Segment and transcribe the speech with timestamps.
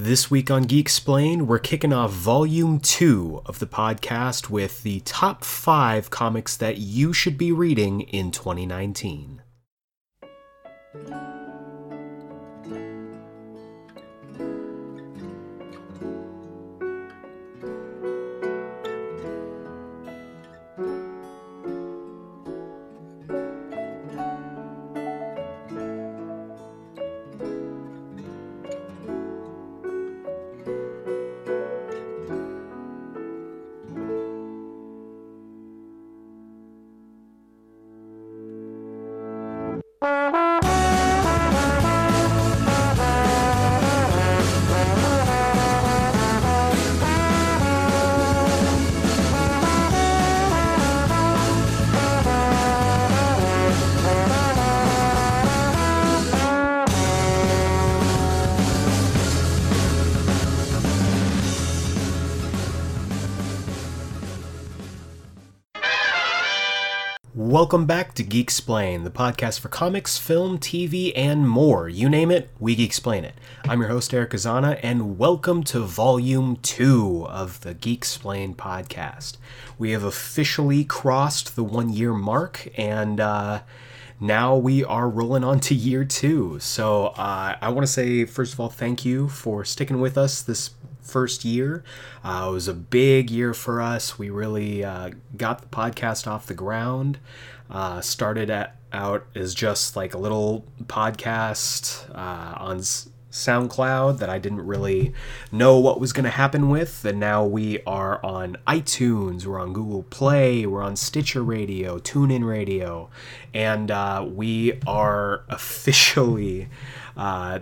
[0.00, 5.00] This week on Geek Explain, we're kicking off volume two of the podcast with the
[5.00, 9.42] top five comics that you should be reading in 2019.
[67.68, 71.86] Welcome back to Geek Explain, the podcast for comics, film, TV, and more.
[71.86, 73.34] You name it, we Geek Explain it.
[73.64, 79.36] I'm your host, Eric Kazana, and welcome to Volume 2 of the Geek Explain podcast.
[79.76, 83.60] We have officially crossed the one year mark, and uh,
[84.18, 86.58] now we are rolling on to year two.
[86.60, 90.40] So uh, I want to say, first of all, thank you for sticking with us
[90.40, 90.70] this
[91.02, 91.82] first year.
[92.22, 94.18] Uh, it was a big year for us.
[94.18, 97.18] We really uh, got the podcast off the ground.
[97.70, 104.30] Uh, started at, out as just like a little podcast uh, on S- SoundCloud that
[104.30, 105.12] I didn't really
[105.52, 107.04] know what was going to happen with.
[107.04, 112.46] And now we are on iTunes, we're on Google Play, we're on Stitcher Radio, TuneIn
[112.46, 113.10] Radio,
[113.52, 116.68] and uh, we are officially
[117.16, 117.60] uh,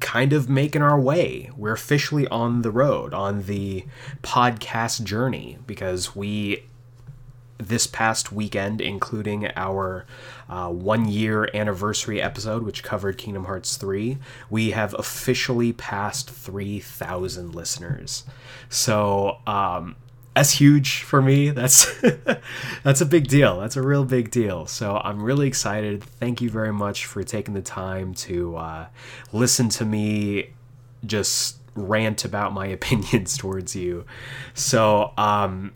[0.00, 1.50] kind of making our way.
[1.56, 3.86] We're officially on the road, on the
[4.22, 6.64] podcast journey, because we,
[7.58, 10.06] this past weekend, including our
[10.48, 14.18] uh, one year anniversary episode, which covered Kingdom Hearts 3,
[14.50, 18.24] we have officially passed 3,000 listeners.
[18.68, 19.96] So, um,
[20.36, 21.48] that's huge for me.
[21.48, 21.98] That's
[22.82, 23.58] that's a big deal.
[23.58, 24.66] That's a real big deal.
[24.66, 26.04] So I'm really excited.
[26.04, 28.86] Thank you very much for taking the time to uh,
[29.32, 30.50] listen to me
[31.06, 34.04] just rant about my opinions towards you.
[34.52, 35.72] So um,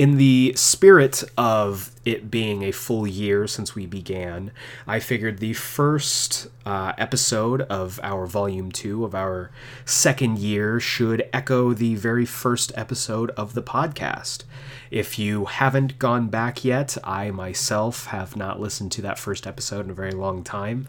[0.00, 4.50] in the spirit of it being a full year since we began,
[4.86, 9.50] I figured the first uh, episode of our volume two of our
[9.84, 14.44] second year should echo the very first episode of the podcast.
[14.90, 19.84] If you haven't gone back yet, I myself have not listened to that first episode
[19.84, 20.88] in a very long time,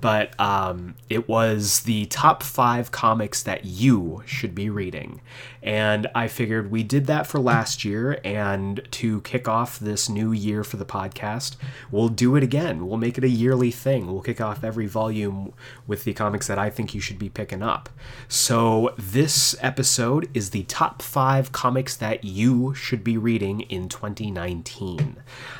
[0.00, 5.20] but um, it was the top five comics that you should be reading.
[5.64, 10.30] And I figured we did that for last year, and to kick off this new
[10.30, 11.56] year for the podcast,
[11.90, 12.86] we'll do it again.
[12.86, 14.06] We'll make it a yearly thing.
[14.06, 15.52] We'll kick off every volume
[15.88, 17.88] with the comics that I think you should be picking up.
[18.28, 25.16] So this episode is the top five comics that you should be reading in 2019.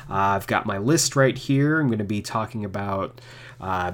[0.09, 1.79] Uh, I've got my list right here.
[1.79, 3.19] I'm going to be talking about.
[3.59, 3.93] Uh,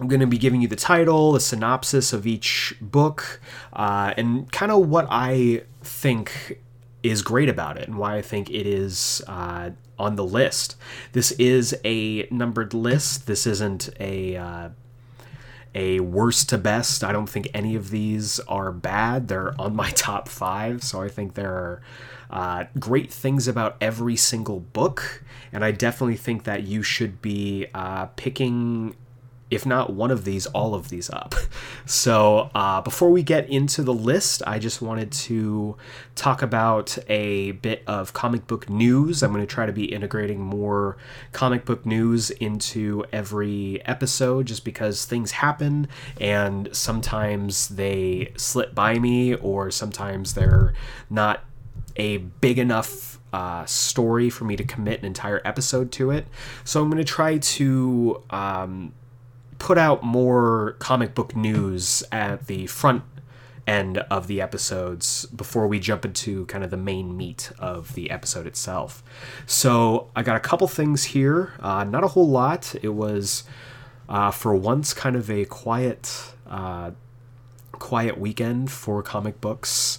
[0.00, 3.40] I'm going to be giving you the title, the synopsis of each book,
[3.72, 6.60] uh, and kind of what I think
[7.02, 10.76] is great about it and why I think it is uh, on the list.
[11.12, 13.26] This is a numbered list.
[13.26, 14.68] This isn't a uh,
[15.74, 17.04] a worst to best.
[17.04, 19.28] I don't think any of these are bad.
[19.28, 21.82] They're on my top five, so I think there are
[22.30, 25.22] uh, great things about every single book,
[25.52, 28.94] and I definitely think that you should be uh, picking
[29.50, 31.34] if not one of these, all of these up.
[31.86, 35.74] So, uh, before we get into the list, I just wanted to
[36.16, 39.22] talk about a bit of comic book news.
[39.22, 40.98] I'm going to try to be integrating more
[41.32, 45.88] comic book news into every episode just because things happen
[46.20, 50.74] and sometimes they slip by me or sometimes they're
[51.08, 51.42] not
[51.98, 56.26] a big enough uh, story for me to commit an entire episode to it.
[56.64, 58.94] So I'm going to try to um,
[59.58, 63.02] put out more comic book news at the front
[63.66, 68.10] end of the episodes before we jump into kind of the main meat of the
[68.10, 69.02] episode itself.
[69.44, 72.74] So I got a couple things here, uh, not a whole lot.
[72.82, 73.44] It was
[74.08, 76.92] uh, for once kind of a quiet, uh,
[77.72, 79.98] quiet weekend for comic books,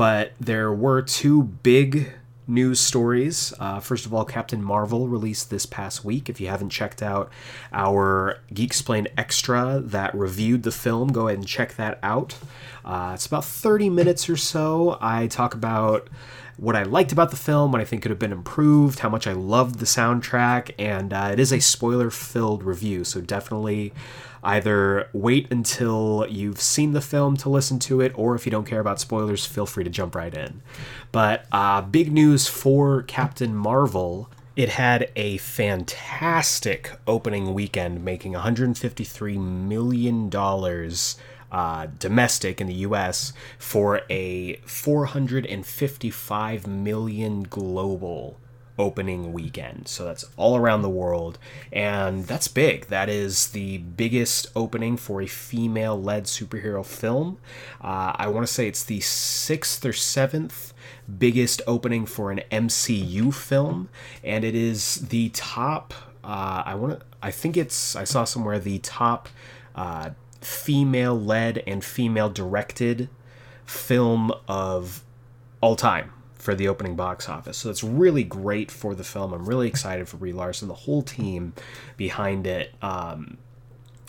[0.00, 2.10] but there were two big
[2.46, 3.52] news stories.
[3.60, 6.30] Uh, first of all, Captain Marvel released this past week.
[6.30, 7.30] If you haven't checked out
[7.70, 12.38] our Geek Explained Extra that reviewed the film, go ahead and check that out.
[12.82, 14.96] Uh, it's about 30 minutes or so.
[15.02, 16.08] I talk about
[16.56, 19.26] what I liked about the film, what I think could have been improved, how much
[19.26, 23.92] I loved the soundtrack, and uh, it is a spoiler filled review, so definitely
[24.42, 28.66] either wait until you've seen the film to listen to it, or if you don't
[28.66, 30.62] care about spoilers, feel free to jump right in.
[31.12, 34.30] But uh, big news for Captain Marvel.
[34.56, 40.28] It had a fantastic opening weekend, making $153 million
[41.52, 48.36] uh, domestic in the US for a 455 million global
[48.80, 49.86] opening weekend.
[49.86, 51.38] So that's all around the world.
[51.72, 52.86] And that's big.
[52.86, 57.38] That is the biggest opening for a female led superhero film.
[57.80, 60.72] Uh, I want to say it's the sixth or seventh
[61.18, 63.90] biggest opening for an MCU film.
[64.24, 65.92] And it is the top.
[66.24, 67.06] Uh, I want to.
[67.22, 67.94] I think it's.
[67.94, 69.28] I saw somewhere the top
[69.74, 70.10] uh,
[70.40, 73.10] female led and female directed
[73.66, 75.04] film of
[75.60, 77.58] all time for the opening box office.
[77.58, 79.32] So it's really great for the film.
[79.34, 81.52] I'm really excited for Brie Larson, the whole team
[81.96, 82.74] behind it.
[82.80, 83.36] Um,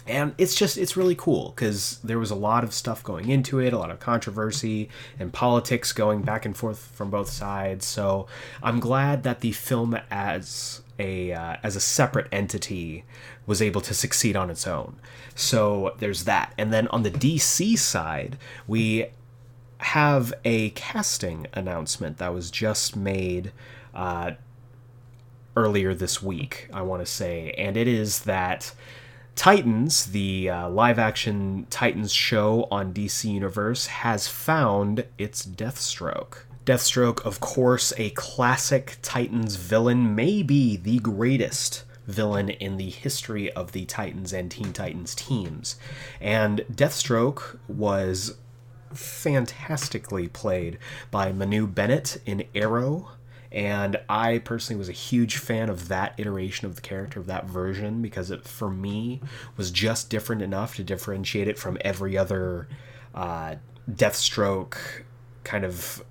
[0.07, 3.59] and it's just it's really cool because there was a lot of stuff going into
[3.59, 4.89] it a lot of controversy
[5.19, 8.25] and politics going back and forth from both sides so
[8.63, 13.03] i'm glad that the film as a uh, as a separate entity
[13.45, 14.95] was able to succeed on its own
[15.35, 19.05] so there's that and then on the dc side we
[19.81, 23.51] have a casting announcement that was just made
[23.93, 24.31] uh,
[25.55, 28.73] earlier this week, I want to say, and it is that
[29.35, 36.43] Titans, the uh, live action Titans show on DC Universe, has found its Deathstroke.
[36.65, 43.71] Deathstroke, of course, a classic Titans villain, maybe the greatest villain in the history of
[43.71, 45.77] the Titans and Teen Titans teams.
[46.19, 48.35] And Deathstroke was
[48.93, 50.77] fantastically played
[51.09, 53.09] by Manu Bennett in Arrow.
[53.51, 57.45] And I personally was a huge fan of that iteration of the character, of that
[57.45, 59.19] version, because it, for me,
[59.57, 62.69] was just different enough to differentiate it from every other
[63.13, 63.55] uh,
[63.89, 64.77] Deathstroke
[65.43, 66.01] kind of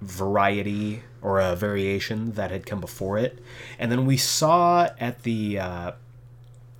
[0.00, 3.40] variety or a variation that had come before it.
[3.78, 5.92] And then we saw at the uh,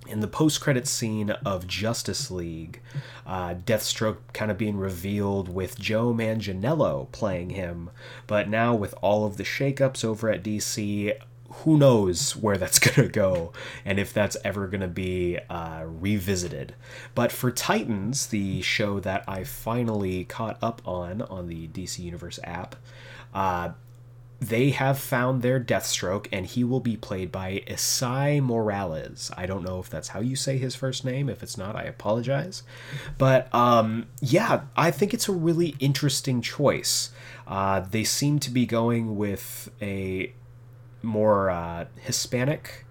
[0.07, 2.81] in the post-credit scene of Justice League,
[3.25, 7.89] uh, Deathstroke kind of being revealed with Joe Manganiello playing him,
[8.27, 11.13] but now with all of the shakeups over at DC,
[11.49, 13.53] who knows where that's going to go
[13.83, 16.75] and if that's ever going to be uh, revisited.
[17.13, 22.39] But for Titans, the show that I finally caught up on on the DC Universe
[22.43, 22.75] app,
[23.33, 23.69] uh,
[24.39, 29.31] they have found their Deathstroke, and he will be played by Esai Morales.
[29.37, 31.29] I don't know if that's how you say his first name.
[31.29, 32.63] If it's not, I apologize.
[33.17, 37.11] But um, yeah, I think it's a really interesting choice.
[37.47, 40.33] Uh, they seem to be going with a
[41.01, 42.85] more uh, Hispanic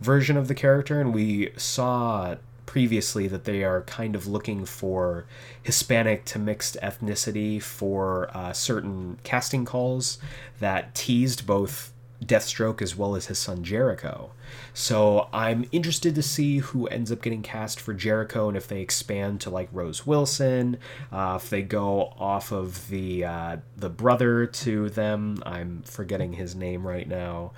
[0.00, 2.36] version of the character, and we saw
[2.70, 5.26] previously that they are kind of looking for
[5.60, 10.18] Hispanic to mixed ethnicity for uh, certain casting calls
[10.60, 11.92] that teased both
[12.24, 14.30] Deathstroke as well as his son Jericho.
[14.72, 18.80] So I'm interested to see who ends up getting cast for Jericho and if they
[18.82, 20.78] expand to like Rose Wilson,
[21.10, 25.42] uh, if they go off of the uh, the brother to them.
[25.44, 27.50] I'm forgetting his name right now.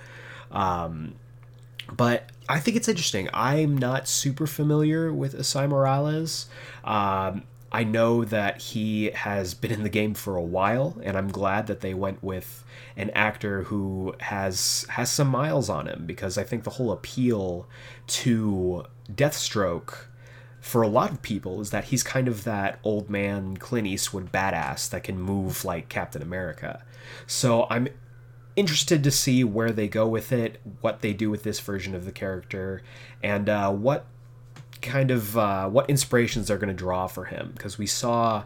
[0.50, 1.16] Um,
[1.96, 3.28] but I think it's interesting.
[3.32, 6.48] I'm not super familiar with Esai Morales.
[6.84, 11.28] Um, I know that he has been in the game for a while, and I'm
[11.28, 12.64] glad that they went with
[12.96, 17.66] an actor who has has some miles on him because I think the whole appeal
[18.08, 20.04] to Deathstroke
[20.60, 24.30] for a lot of people is that he's kind of that old man Clint Eastwood
[24.30, 26.84] badass that can move like Captain America.
[27.26, 27.88] So I'm
[28.56, 32.04] interested to see where they go with it, what they do with this version of
[32.04, 32.82] the character,
[33.22, 34.06] and uh, what
[34.80, 37.52] kind of uh, what inspirations they're going to draw for him.
[37.54, 38.44] Because we saw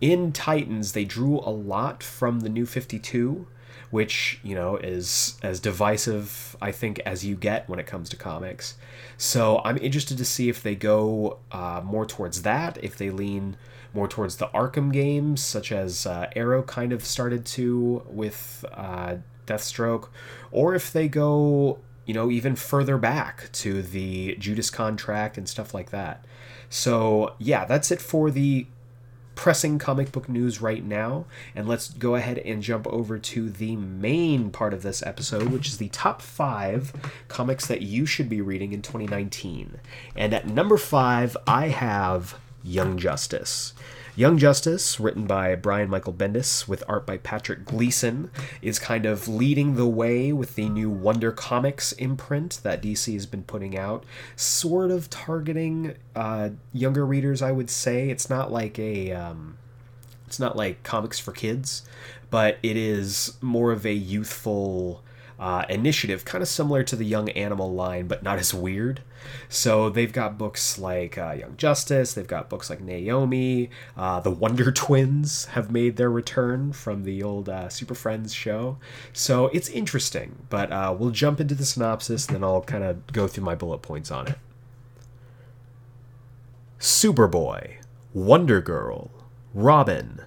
[0.00, 3.46] in Titans they drew a lot from the New Fifty Two,
[3.90, 8.16] which you know is as divisive I think as you get when it comes to
[8.16, 8.76] comics.
[9.16, 13.56] So I'm interested to see if they go uh, more towards that, if they lean
[13.92, 19.16] more towards the Arkham games, such as uh, Arrow kind of started to with uh,
[19.46, 20.08] Deathstroke,
[20.50, 25.74] or if they go, you know, even further back to the Judas contract and stuff
[25.74, 26.24] like that.
[26.68, 28.66] So, yeah, that's it for the
[29.34, 31.24] pressing comic book news right now,
[31.54, 35.68] and let's go ahead and jump over to the main part of this episode, which
[35.68, 36.92] is the top five
[37.28, 39.80] comics that you should be reading in 2019.
[40.16, 43.74] And at number five, I have Young Justice.
[44.16, 48.30] Young Justice, written by Brian Michael Bendis with art by Patrick Gleason,
[48.62, 53.26] is kind of leading the way with the new Wonder Comics imprint that DC has
[53.26, 54.04] been putting out,
[54.36, 57.42] sort of targeting uh, younger readers.
[57.42, 59.10] I would say it's not like a.
[59.10, 59.58] Um,
[60.28, 61.82] it's not like comics for kids,
[62.30, 65.02] but it is more of a youthful
[65.40, 69.02] uh, initiative, kind of similar to the Young Animal line, but not as weird.
[69.48, 74.30] So they've got books like uh, Young Justice, they've got books like Naomi, uh, the
[74.30, 78.78] Wonder Twins have made their return from the old uh, Super Friends show.
[79.12, 83.06] So it's interesting, but uh, we'll jump into the synopsis, and then I'll kind of
[83.12, 84.38] go through my bullet points on it.
[86.78, 87.76] Superboy,
[88.12, 89.10] Wonder Girl,
[89.54, 90.20] Robin,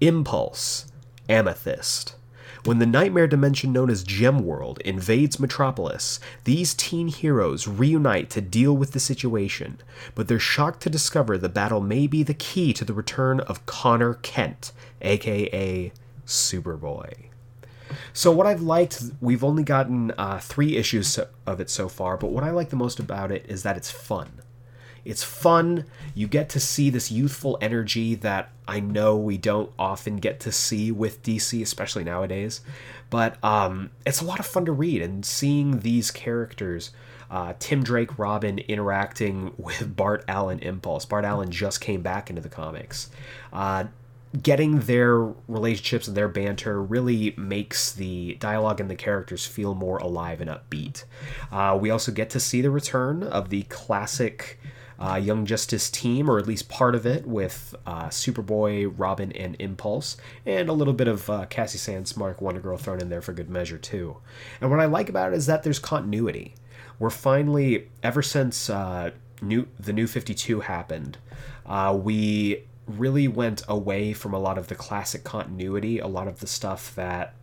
[0.00, 0.90] Impulse,
[1.28, 2.16] Amethyst.
[2.64, 8.76] When the nightmare dimension known as Gemworld invades Metropolis, these teen heroes reunite to deal
[8.76, 9.78] with the situation,
[10.14, 13.64] but they're shocked to discover the battle may be the key to the return of
[13.64, 15.90] Connor Kent, aka
[16.26, 17.30] Superboy.
[18.12, 22.30] So, what I've liked, we've only gotten uh, three issues of it so far, but
[22.30, 24.42] what I like the most about it is that it's fun.
[25.04, 25.86] It's fun.
[26.14, 30.52] You get to see this youthful energy that I know we don't often get to
[30.52, 32.60] see with DC, especially nowadays.
[33.10, 36.90] But um, it's a lot of fun to read, and seeing these characters,
[37.30, 41.04] uh, Tim Drake, Robin interacting with Bart Allen, Impulse.
[41.04, 43.10] Bart Allen just came back into the comics.
[43.52, 43.84] Uh,
[44.40, 49.98] getting their relationships and their banter really makes the dialogue and the characters feel more
[49.98, 51.04] alive and upbeat.
[51.50, 54.60] Uh, we also get to see the return of the classic
[55.00, 59.56] uh, Young Justice team, or at least part of it, with uh, Superboy, Robin, and
[59.58, 63.32] Impulse, and a little bit of uh, Cassie Sandsmark, Wonder Girl thrown in there for
[63.32, 64.18] good measure too.
[64.60, 66.54] And what I like about it is that there's continuity.
[66.98, 71.16] We're finally, ever since uh, new the New Fifty Two happened,
[71.64, 76.40] uh, we really went away from a lot of the classic continuity, a lot of
[76.40, 77.34] the stuff that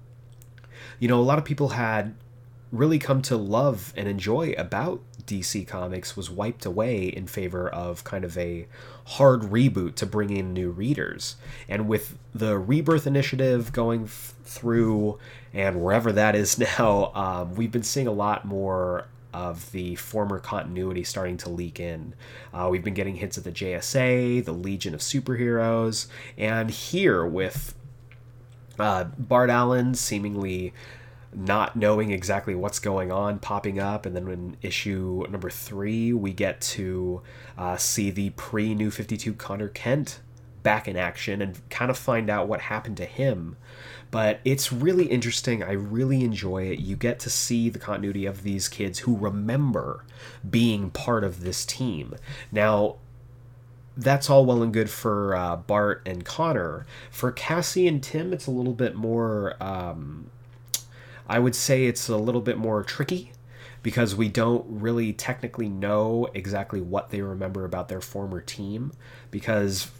[0.99, 2.13] you know a lot of people had
[2.71, 8.03] really come to love and enjoy about DC Comics was wiped away in favor of
[8.03, 8.65] kind of a
[9.05, 11.35] hard reboot to bring in new readers.
[11.69, 15.19] And with the Rebirth Initiative going f- through
[15.53, 20.39] and wherever that is now, um, we've been seeing a lot more of the former
[20.39, 22.15] continuity starting to leak in.
[22.53, 26.07] Uh, we've been getting hints at the JSA, the Legion of Superheroes,
[26.37, 27.75] and here with
[28.79, 30.73] uh, Bart Allen seemingly
[31.37, 34.05] not knowing exactly what's going on popping up.
[34.05, 37.21] And then in issue number three we get to
[37.57, 40.19] uh, see the pre new 52 connor kent
[40.63, 43.55] back in action and kind of find out what happened to him.
[44.09, 45.61] But it's really interesting.
[45.61, 46.79] I really enjoy it.
[46.79, 50.05] You get to see the continuity of these kids who remember
[50.49, 52.15] being part of this team.
[52.51, 52.95] Now
[53.95, 56.85] that's all well and good for uh, Bart and Connor.
[57.11, 60.29] For Cassie and Tim, it's a little bit more um,
[61.27, 63.31] I would say it's a little bit more tricky
[63.83, 68.91] because we don't really technically know exactly what they remember about their former team
[69.31, 69.91] because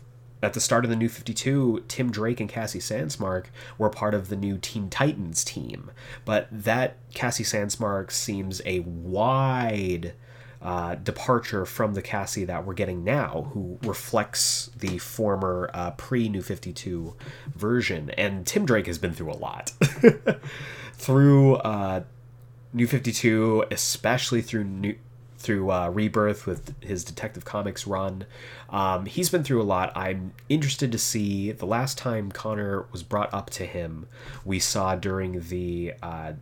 [0.41, 3.45] at the start of the new 52 tim drake and cassie sandsmark
[3.77, 5.91] were part of the new teen titans team
[6.25, 10.13] but that cassie sandsmark seems a wide
[10.59, 16.29] uh, departure from the cassie that we're getting now who reflects the former uh, pre
[16.29, 17.15] new 52
[17.55, 19.71] version and tim drake has been through a lot
[20.97, 22.03] through uh,
[22.73, 24.95] New Fifty Two, especially through New
[25.39, 28.25] through uh, Rebirth with his Detective Comics run.
[28.69, 29.95] Um, he's been through a lot.
[29.95, 34.07] I'm interested to see the last time Connor was brought up to him.
[34.43, 36.33] We saw during the uh,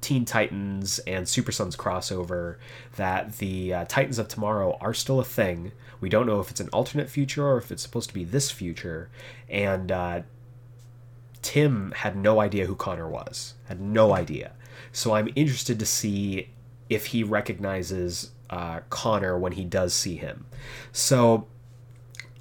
[0.00, 2.56] Teen Titans and Super Sons crossover
[2.96, 5.72] that the uh, Titans of Tomorrow are still a thing.
[6.00, 8.50] We don't know if it's an alternate future or if it's supposed to be this
[8.50, 9.10] future.
[9.48, 10.22] And uh,
[11.42, 14.52] Tim had no idea who Connor was, had no idea.
[14.92, 16.50] So I'm interested to see
[16.88, 20.46] if he recognizes uh, Connor when he does see him.
[20.92, 21.46] So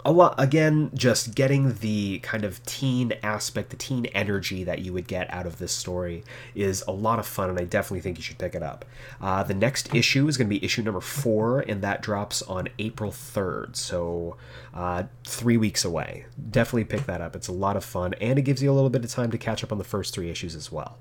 [0.05, 4.93] a lot again just getting the kind of teen aspect the teen energy that you
[4.93, 6.23] would get out of this story
[6.55, 8.85] is a lot of fun and i definitely think you should pick it up.
[9.21, 12.69] Uh, the next issue is going to be issue number four and that drops on
[12.79, 14.37] april 3rd so
[14.73, 16.25] uh, three weeks away.
[16.51, 17.35] Definitely pick that up.
[17.35, 19.37] It's a lot of fun and it gives you a little bit of time to
[19.37, 20.97] catch up on the first three issues as well.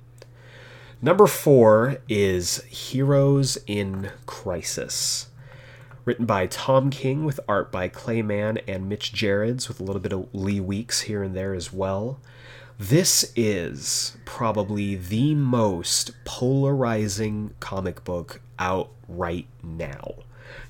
[1.00, 5.28] Number four is Heroes in Crisis
[6.08, 10.00] Written by Tom King with art by Clay Mann and Mitch Gerads with a little
[10.00, 12.18] bit of Lee Weeks here and there as well.
[12.78, 20.14] This is probably the most polarizing comic book out right now.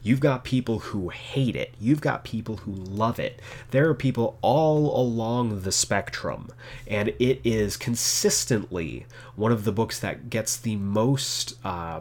[0.02, 1.72] You've got people who hate it.
[1.78, 3.40] You've got people who love it.
[3.70, 6.48] There are people all along the spectrum.
[6.88, 11.54] And it is consistently one of the books that gets the most.
[11.64, 12.00] Uh,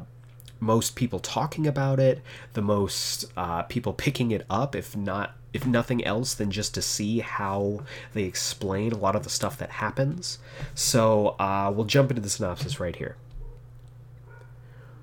[0.60, 2.22] most people talking about it,
[2.54, 6.82] the most uh, people picking it up, if not if nothing else than just to
[6.82, 7.82] see how
[8.14, 10.40] they explain a lot of the stuff that happens.
[10.76, 13.16] So uh, we'll jump into the synopsis right here.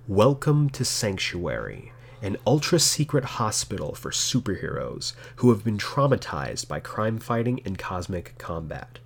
[0.06, 7.18] Welcome to Sanctuary, an ultra secret hospital for superheroes who have been traumatized by crime
[7.18, 8.98] fighting and cosmic combat.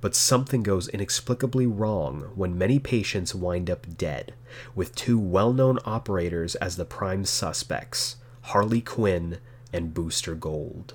[0.00, 4.34] But something goes inexplicably wrong when many patients wind up dead,
[4.74, 9.38] with two well known operators as the prime suspects Harley Quinn
[9.72, 10.94] and Booster Gold.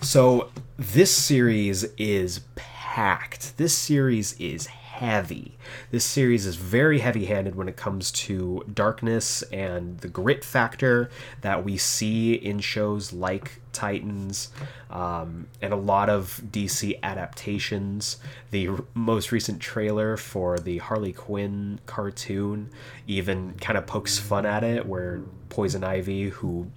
[0.00, 3.56] So, this series is packed.
[3.56, 5.56] This series is heavy.
[5.90, 11.10] This series is very heavy handed when it comes to darkness and the grit factor
[11.40, 14.50] that we see in shows like Titans
[14.90, 18.18] um, and a lot of DC adaptations.
[18.50, 22.70] The r- most recent trailer for the Harley Quinn cartoon
[23.06, 26.70] even kind of pokes fun at it, where Poison Ivy, who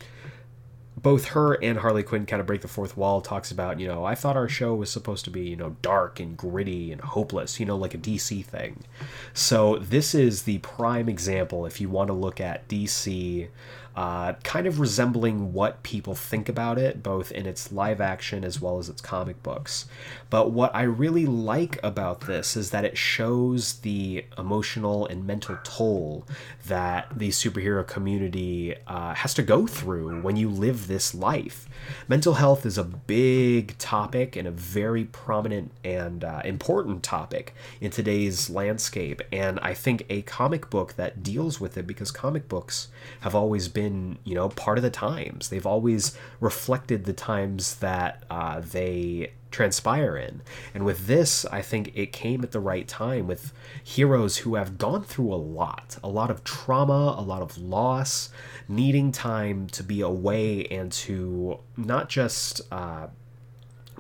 [1.01, 3.21] both her and Harley Quinn kind of break the fourth wall.
[3.21, 6.19] Talks about, you know, I thought our show was supposed to be, you know, dark
[6.19, 8.83] and gritty and hopeless, you know, like a DC thing.
[9.33, 13.47] So this is the prime example if you want to look at DC
[13.97, 18.61] uh, kind of resembling what people think about it, both in its live action as
[18.61, 19.87] well as its comic books.
[20.29, 25.57] But what I really like about this is that it shows the emotional and mental
[25.63, 26.27] toll
[26.67, 31.67] that the superhero community uh, has to go through when you live this life.
[32.07, 37.89] Mental health is a big topic and a very prominent and uh, important topic in
[37.89, 39.21] today's landscape.
[39.31, 42.89] And I think a comic book that deals with it, because comic books
[43.21, 43.86] have always been,
[44.23, 50.17] you know, part of the times, they've always reflected the times that uh, they transpire
[50.17, 50.41] in.
[50.73, 53.53] And with this, I think it came at the right time with
[53.83, 58.29] heroes who have gone through a lot a lot of trauma, a lot of loss,
[58.67, 62.61] needing time to be away and to not just.
[62.71, 63.07] Uh,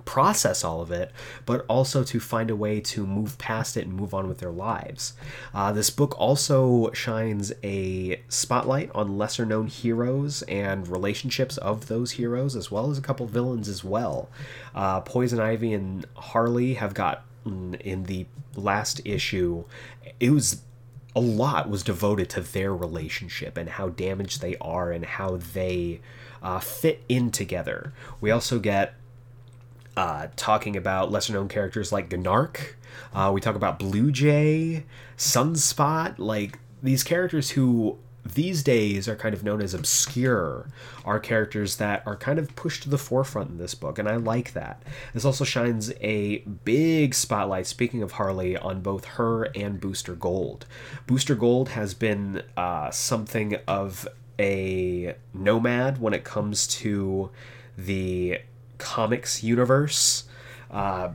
[0.07, 1.11] process all of it,
[1.45, 4.51] but also to find a way to move past it and move on with their
[4.51, 5.13] lives.
[5.53, 12.11] Uh, this book also shines a spotlight on lesser known heroes and relationships of those
[12.11, 14.29] heroes, as well as a couple villains as well.
[14.73, 19.65] Uh, Poison Ivy and Harley have got in the last issue,
[20.19, 20.61] it was
[21.15, 25.99] a lot was devoted to their relationship and how damaged they are and how they
[26.43, 27.91] uh, fit in together.
[28.21, 28.93] We also get
[29.97, 32.75] uh, talking about lesser known characters like Gnarrk.
[33.13, 34.85] Uh, we talk about Blue Jay,
[35.17, 40.67] Sunspot, like these characters who these days are kind of known as obscure
[41.05, 44.17] are characters that are kind of pushed to the forefront in this book and i
[44.17, 44.83] like that
[45.13, 50.65] this also shines a big spotlight speaking of harley on both her and booster gold
[51.05, 54.05] booster gold has been uh, something of
[54.37, 57.29] a nomad when it comes to
[57.77, 58.37] the
[58.77, 60.25] comics universe.
[60.69, 61.09] Uh,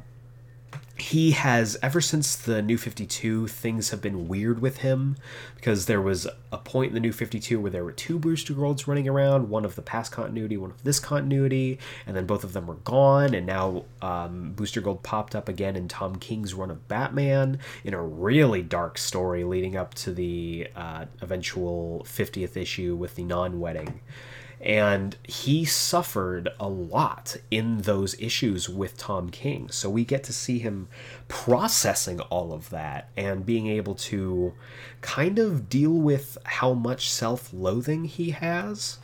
[1.03, 5.16] he has ever since the new 52 things have been weird with him
[5.57, 8.87] because there was a point in the new 52 where there were two booster golds
[8.87, 12.53] running around one of the past continuity one of this continuity and then both of
[12.53, 16.70] them were gone and now um, booster gold popped up again in tom king's run
[16.70, 22.94] of batman in a really dark story leading up to the uh, eventual 50th issue
[22.94, 24.01] with the non-wedding
[24.62, 29.68] and he suffered a lot in those issues with Tom King.
[29.70, 30.88] So we get to see him
[31.27, 34.55] processing all of that and being able to
[35.01, 38.98] kind of deal with how much self-loathing he has.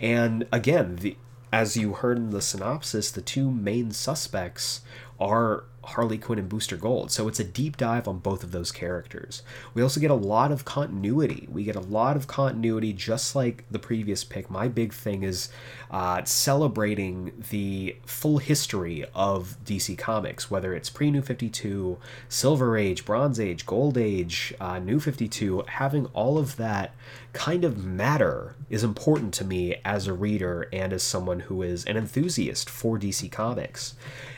[0.00, 1.16] And again, the
[1.52, 4.80] as you heard in the synopsis, the two main suspects
[5.20, 7.10] are Harley Quinn and Booster Gold.
[7.10, 9.42] So it's a deep dive on both of those characters.
[9.74, 11.48] We also get a lot of continuity.
[11.50, 14.50] We get a lot of continuity, just like the previous pick.
[14.50, 15.50] My big thing is
[15.90, 21.98] uh, celebrating the full history of DC Comics, whether it's pre New 52,
[22.28, 26.94] Silver Age, Bronze Age, Gold Age, uh, New 52, having all of that
[27.32, 31.84] kind of matter is important to me as a reader and as someone who is
[31.84, 33.94] an enthusiast for DC Comics.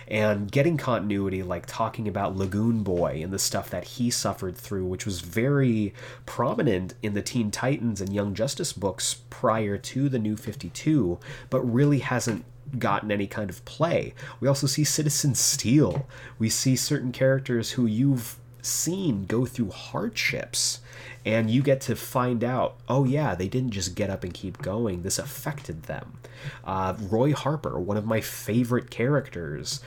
[0.09, 4.85] And getting continuity, like talking about Lagoon Boy and the stuff that he suffered through,
[4.87, 5.93] which was very
[6.27, 11.19] prominent in the Teen Titans and Young Justice books prior to the New 52,
[11.51, 12.45] but really hasn't
[12.79, 14.15] gotten any kind of play.
[14.41, 16.07] We also see Citizen Steel.
[16.39, 20.81] We see certain characters who you've seen go through hardships
[21.27, 24.59] and you get to find out oh yeah they didn't just get up and keep
[24.59, 25.03] going.
[25.03, 26.19] This affected them.
[26.65, 29.81] Uh, roy harper one of my favorite characters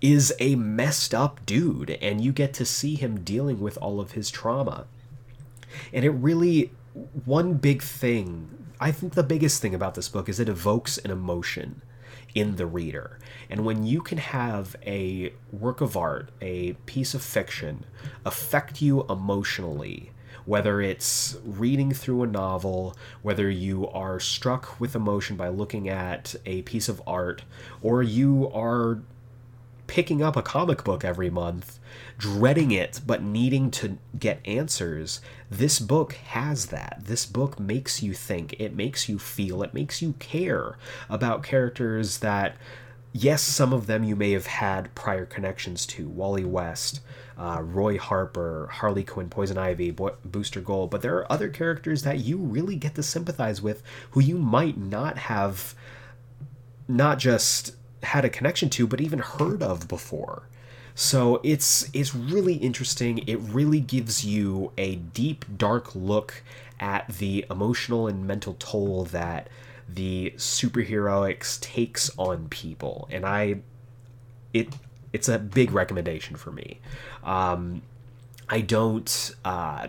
[0.00, 4.12] is a messed up dude and you get to see him dealing with all of
[4.12, 4.86] his trauma.
[5.92, 6.72] And it really
[7.24, 8.48] one big thing
[8.80, 11.80] i think the biggest thing about this book is it evokes an emotion
[12.34, 13.18] in the reader.
[13.50, 17.84] And when you can have a work of art, a piece of fiction,
[18.24, 20.12] affect you emotionally,
[20.48, 26.34] whether it's reading through a novel, whether you are struck with emotion by looking at
[26.46, 27.42] a piece of art,
[27.82, 28.98] or you are
[29.86, 31.78] picking up a comic book every month,
[32.16, 37.02] dreading it, but needing to get answers, this book has that.
[37.04, 40.78] This book makes you think, it makes you feel, it makes you care
[41.10, 42.56] about characters that,
[43.12, 47.00] yes, some of them you may have had prior connections to Wally West.
[47.36, 52.02] Uh, Roy Harper, Harley Quinn, Poison Ivy, Bo- Booster Gold, but there are other characters
[52.02, 55.76] that you really get to sympathize with who you might not have
[56.88, 60.48] not just had a connection to, but even heard of before.
[60.96, 63.18] So it's it's really interesting.
[63.28, 66.42] It really gives you a deep, dark look
[66.80, 69.48] at the emotional and mental toll that
[69.88, 73.60] the superheroics takes on people, and I,
[74.52, 74.68] it
[75.12, 76.80] it's a big recommendation for me.
[77.24, 77.82] Um,
[78.48, 79.88] I don't uh,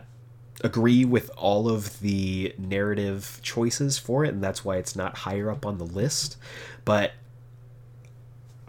[0.64, 5.50] agree with all of the narrative choices for it, and that's why it's not higher
[5.50, 6.38] up on the list.
[6.86, 7.14] But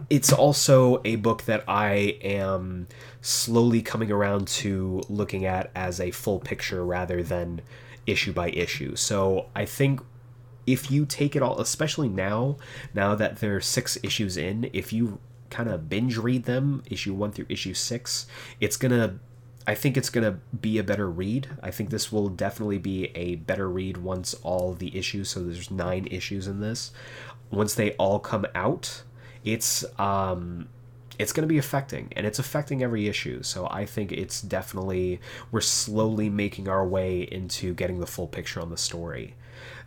[0.09, 2.87] it's also a book that I am
[3.21, 7.61] slowly coming around to looking at as a full picture rather than
[8.05, 8.95] issue by issue.
[8.95, 10.01] So I think
[10.65, 12.57] if you take it all, especially now,
[12.93, 15.19] now that there are six issues in, if you
[15.49, 18.27] kind of binge read them, issue one through issue six,
[18.59, 19.19] it's gonna.
[19.67, 21.49] I think it's gonna be a better read.
[21.61, 25.29] I think this will definitely be a better read once all the issues.
[25.29, 26.91] So there's nine issues in this.
[27.51, 29.03] Once they all come out,
[29.43, 30.67] it's um
[31.19, 35.19] it's going to be affecting and it's affecting every issue so i think it's definitely
[35.51, 39.35] we're slowly making our way into getting the full picture on the story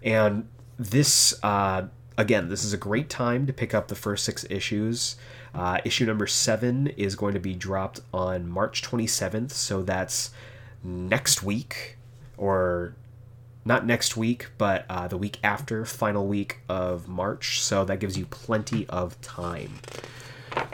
[0.03, 0.47] and
[0.79, 5.17] this uh, again this is a great time to pick up the first six issues
[5.55, 10.31] uh, issue number seven is going to be dropped on march 27th so that's
[10.83, 11.97] next week
[12.37, 12.95] or
[13.65, 17.63] not next week, but uh, the week after, final week of March.
[17.63, 19.79] So that gives you plenty of time.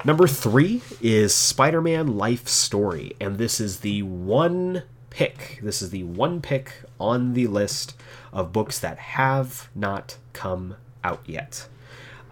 [0.04, 5.60] Number three is Spider Man Life Story, and this is the one pick.
[5.62, 7.94] This is the one pick on the list
[8.32, 11.68] of books that have not come out yet.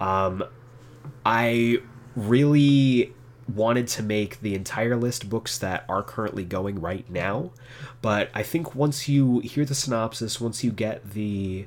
[0.01, 0.45] Um,
[1.25, 1.79] I
[2.17, 3.13] really
[3.55, 7.51] wanted to make the entire list books that are currently going right now.
[8.03, 11.67] But I think once you hear the synopsis, once you get the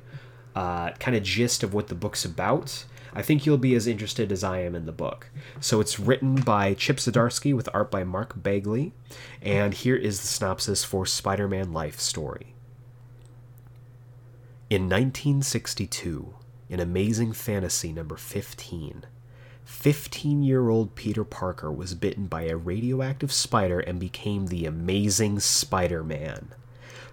[0.54, 4.32] uh, kind of gist of what the book's about, I think you'll be as interested
[4.32, 5.30] as I am in the book.
[5.60, 8.92] So it's written by Chip Zdarsky with art by Mark Bagley,
[9.42, 12.54] and here is the synopsis for Spider Man Life Story.
[14.72, 16.32] In 1962,
[16.70, 19.04] in Amazing Fantasy number 15,
[19.66, 25.40] 15 year old Peter Parker was bitten by a radioactive spider and became the amazing
[25.40, 26.54] Spider Man.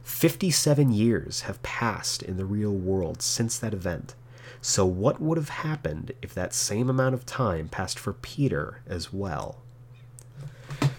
[0.04, 4.15] 57 years have passed in the real world since that event.
[4.62, 9.12] So, what would have happened if that same amount of time passed for Peter as
[9.12, 9.58] well?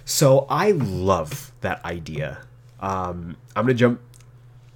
[0.04, 2.42] So, I love that idea.
[2.80, 4.00] Um, I'm going to jump.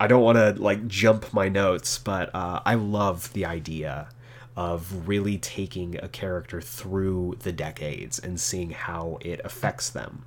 [0.00, 4.08] I don't want to like jump my notes, but uh, I love the idea
[4.56, 10.24] of really taking a character through the decades and seeing how it affects them.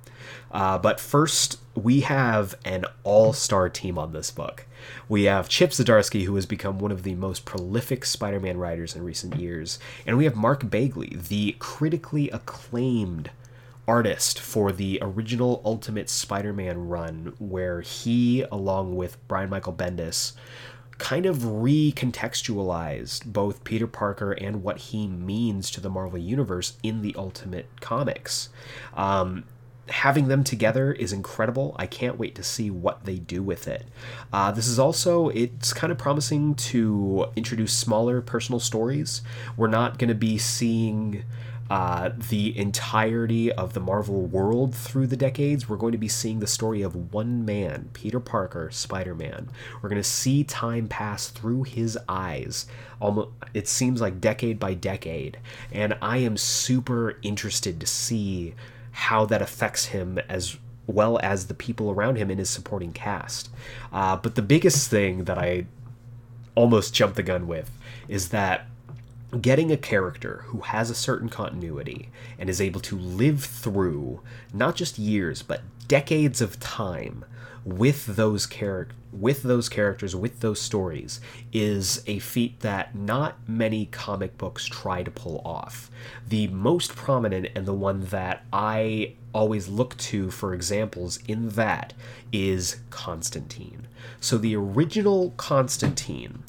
[0.52, 4.66] Uh, but first, we have an all star team on this book.
[5.08, 8.94] We have Chip Zdarsky, who has become one of the most prolific Spider Man writers
[8.94, 13.30] in recent years, and we have Mark Bagley, the critically acclaimed
[13.88, 20.34] artist for the original Ultimate Spider Man run, where he, along with Brian Michael Bendis,
[20.98, 27.02] kind of recontextualized both Peter Parker and what he means to the Marvel Universe in
[27.02, 28.50] the Ultimate Comics.
[28.94, 29.44] Um,
[29.88, 31.74] having them together is incredible.
[31.78, 33.86] I can't wait to see what they do with it.
[34.32, 39.22] Uh, this is also, it's kind of promising to introduce smaller personal stories.
[39.56, 41.24] We're not going to be seeing
[41.70, 45.68] uh, the entirety of the Marvel world through the decades.
[45.68, 49.48] We're going to be seeing the story of one man, Peter Parker, Spider Man.
[49.82, 52.66] We're going to see time pass through his eyes.
[53.00, 55.38] Almost, it seems like decade by decade.
[55.70, 58.54] And I am super interested to see
[58.90, 63.50] how that affects him as well as the people around him in his supporting cast.
[63.92, 65.66] Uh, but the biggest thing that I
[66.54, 67.70] almost jumped the gun with
[68.08, 68.66] is that
[69.40, 74.20] getting a character who has a certain continuity and is able to live through
[74.54, 77.24] not just years but decades of time
[77.64, 81.20] with those char- with those characters with those stories
[81.52, 85.90] is a feat that not many comic books try to pull off.
[86.28, 91.94] The most prominent and the one that I always look to for examples in that
[92.32, 93.88] is Constantine.
[94.20, 96.42] So the original Constantine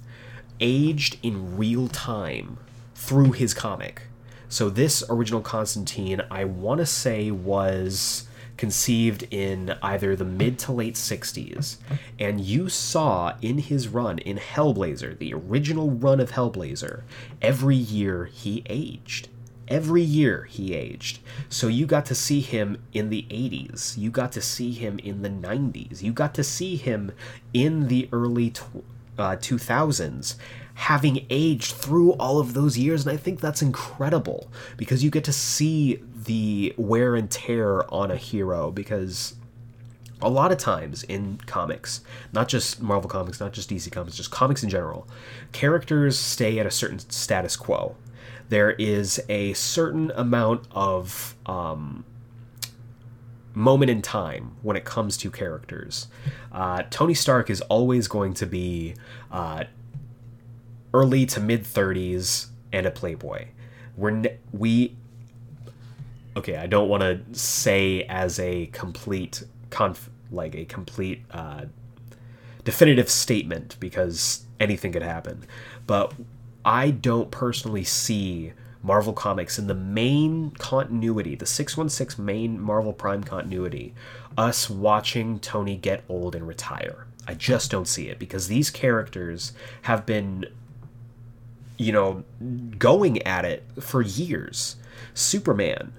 [0.60, 2.58] aged in real time
[3.00, 4.02] through his comic.
[4.50, 10.74] So this original Constantine, I want to say was conceived in either the mid to
[10.74, 11.78] late 60s,
[12.20, 17.04] and you saw in his run in Hellblazer, the original run of Hellblazer,
[17.42, 19.30] every year he aged.
[19.70, 21.20] Every year he aged.
[21.48, 23.98] So you got to see him in the 80s.
[23.98, 26.02] You got to see him in the 90s.
[26.02, 27.12] You got to see him
[27.54, 28.84] in the early tw-
[29.18, 30.36] uh, 2000s
[30.80, 35.26] having aged through all of those years and i think that's incredible because you get
[35.26, 39.36] to see the wear and tear on a hero because
[40.22, 42.02] a lot of times in comics,
[42.34, 45.08] not just Marvel comics, not just DC comics, just comics in general,
[45.54, 47.96] characters stay at a certain status quo.
[48.50, 52.04] There is a certain amount of um,
[53.54, 56.08] moment in time when it comes to characters.
[56.52, 58.96] Uh, Tony Stark is always going to be
[59.32, 59.66] uh,
[60.94, 63.48] early to mid 30s and a playboy.
[63.96, 64.96] We're ne- we
[66.38, 71.66] okay, I don't want to say as a complete conf like a complete uh,
[72.64, 75.46] definitive statement because anything could happen,
[75.88, 76.14] but
[76.64, 83.24] I don't personally see Marvel Comics in the main continuity, the 616 main Marvel Prime
[83.24, 83.94] continuity,
[84.38, 87.06] us watching Tony get old and retire.
[87.28, 90.46] I just don't see it because these characters have been
[91.80, 92.24] you know,
[92.78, 94.76] going at it for years.
[95.14, 95.94] Superman,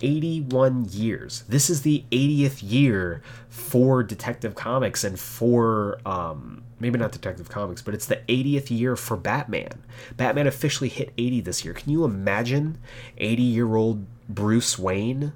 [0.00, 1.44] 81 years.
[1.46, 7.82] This is the 80th year for Detective Comics and for, um, maybe not Detective Comics,
[7.82, 9.84] but it's the 80th year for Batman.
[10.16, 11.74] Batman officially hit 80 this year.
[11.74, 12.78] Can you imagine
[13.18, 15.34] 80 year old Bruce Wayne?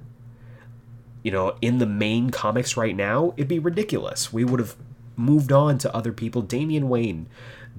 [1.21, 4.33] You know, in the main comics right now, it'd be ridiculous.
[4.33, 4.75] We would have
[5.15, 6.41] moved on to other people.
[6.41, 7.27] Damian Wayne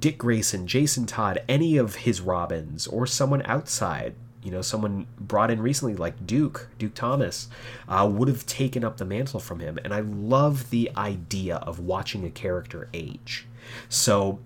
[0.00, 5.50] Dick Grayson, Jason Todd, any of his Robins, or someone outside, you know, someone brought
[5.50, 7.48] in recently like Duke, Duke Thomas,
[7.88, 9.78] uh, would have taken up the mantle from him.
[9.84, 13.46] And I love the idea of watching a character age.
[13.88, 14.38] So,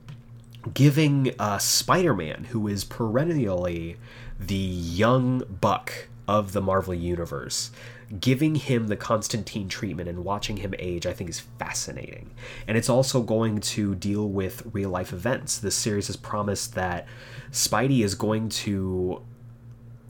[0.73, 3.97] giving uh, Spider Man, who is perennially
[4.40, 7.71] the young buck of the Marvel Universe,
[8.20, 12.31] giving him the Constantine treatment and watching him age, I think is fascinating.
[12.68, 15.59] And it's also going to deal with real life events.
[15.59, 17.07] This series has promised that
[17.50, 19.22] Spidey is going to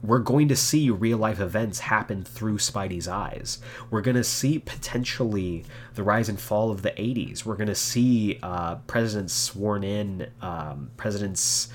[0.03, 3.59] we're going to see real life events happen through Spidey's eyes.
[3.89, 5.65] We're going to see potentially
[5.95, 7.43] the rise and fall of the 80s.
[7.43, 11.69] We're going to see uh, presidents sworn in, um, presidents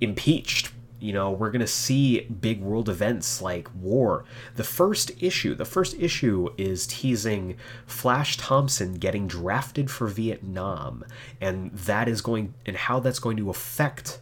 [0.00, 0.70] impeached
[1.00, 4.24] you know, we're going to see big world events like war.
[4.56, 11.04] The first issue, the first issue is teasing Flash Thompson getting drafted for Vietnam,
[11.40, 14.20] and that is going, and how that's going to affect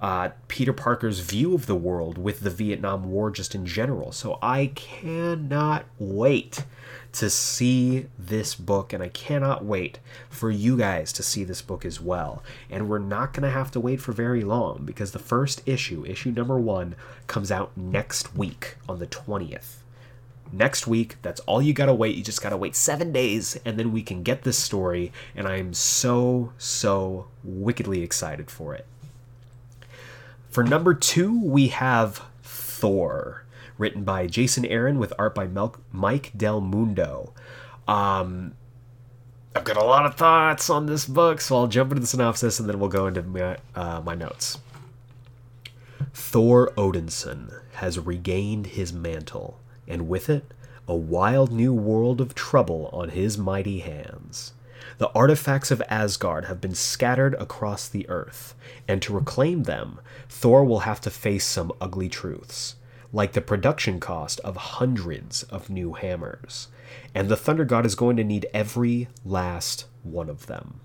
[0.00, 4.12] uh, Peter Parker's view of the world with the Vietnam War just in general.
[4.12, 6.64] So I cannot wait
[7.12, 11.84] to see this book, and I cannot wait for you guys to see this book
[11.84, 12.42] as well.
[12.70, 16.04] And we're not going to have to wait for very long because the first issue,
[16.06, 16.94] issue number one,
[17.26, 19.76] comes out next week on the 20th.
[20.52, 22.16] Next week, that's all you gotta wait.
[22.16, 25.12] You just gotta wait seven days, and then we can get this story.
[25.36, 28.86] And I am so, so wickedly excited for it.
[30.48, 33.44] For number two, we have Thor
[33.78, 37.32] written by Jason Aaron with art by Mel- Mike Del Mundo.
[37.86, 38.54] Um,
[39.56, 42.60] I've got a lot of thoughts on this book, so I'll jump into the synopsis
[42.60, 44.58] and then we'll go into my, uh, my notes.
[46.12, 50.52] Thor Odinson has regained his mantle, and with it,
[50.86, 54.52] a wild new world of trouble on his mighty hands.
[54.98, 58.54] The artifacts of Asgard have been scattered across the earth,
[58.88, 62.74] and to reclaim them, Thor will have to face some ugly truths.
[63.12, 66.68] Like the production cost of hundreds of new hammers.
[67.14, 70.80] And the Thunder God is going to need every last one of them.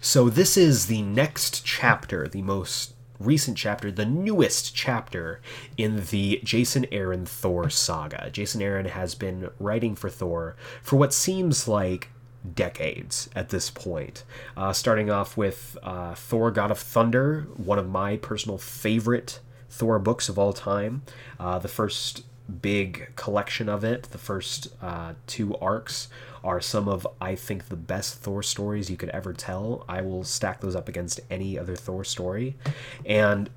[0.00, 5.40] So, this is the next chapter, the most recent chapter, the newest chapter
[5.76, 8.30] in the Jason Aaron Thor saga.
[8.30, 12.10] Jason Aaron has been writing for Thor for what seems like
[12.54, 14.24] decades at this point.
[14.56, 19.40] Uh, starting off with uh, Thor God of Thunder, one of my personal favorite
[19.76, 21.02] Thor books of all time.
[21.38, 22.24] Uh, the first
[22.62, 26.08] big collection of it, the first uh, two arcs,
[26.42, 29.84] are some of, I think, the best Thor stories you could ever tell.
[29.88, 32.56] I will stack those up against any other Thor story.
[33.04, 33.50] And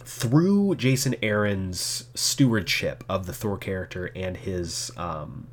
[0.00, 5.46] through Jason Aaron's stewardship of the Thor character and his um,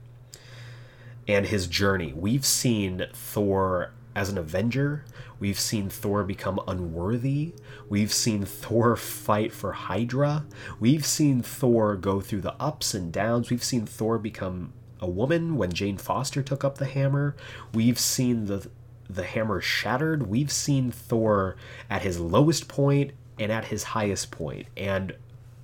[1.28, 5.06] and his journey, we've seen Thor as an Avenger.
[5.40, 7.54] We've seen Thor become unworthy.
[7.90, 10.46] We've seen Thor fight for Hydra.
[10.80, 13.50] We've seen Thor go through the ups and downs.
[13.50, 17.36] We've seen Thor become a woman when Jane Foster took up the hammer.
[17.74, 18.70] We've seen the
[19.10, 20.28] the hammer shattered.
[20.28, 21.56] We've seen Thor
[21.90, 24.68] at his lowest point and at his highest point.
[24.78, 25.14] And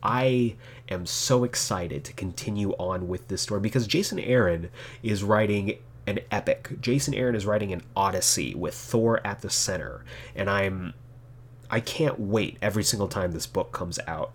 [0.04, 0.56] I
[0.90, 4.70] am so excited to continue on with this story because Jason Aaron
[5.04, 5.78] is writing
[6.10, 6.82] an epic.
[6.82, 10.04] Jason Aaron is writing an odyssey with Thor at the center.
[10.36, 10.94] And I'm
[11.72, 14.32] I can't wait every single time this book comes out.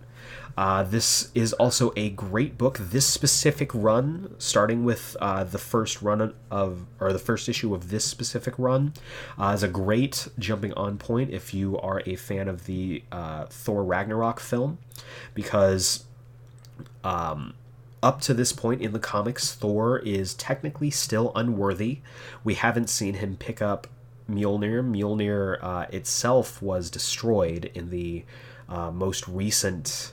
[0.56, 2.78] Uh, this is also a great book.
[2.78, 7.90] This specific run, starting with uh, the first run of, or the first issue of
[7.90, 8.92] this specific run,
[9.36, 13.46] uh, is a great jumping on point if you are a fan of the uh,
[13.46, 14.78] Thor Ragnarok film,
[15.34, 16.04] because
[17.02, 17.54] um,
[18.04, 22.00] up to this point in the comics, Thor is technically still unworthy.
[22.44, 23.86] We haven't seen him pick up
[24.30, 24.84] Mjolnir.
[24.84, 28.24] Mjolnir uh, itself was destroyed in the
[28.68, 30.12] uh, most recent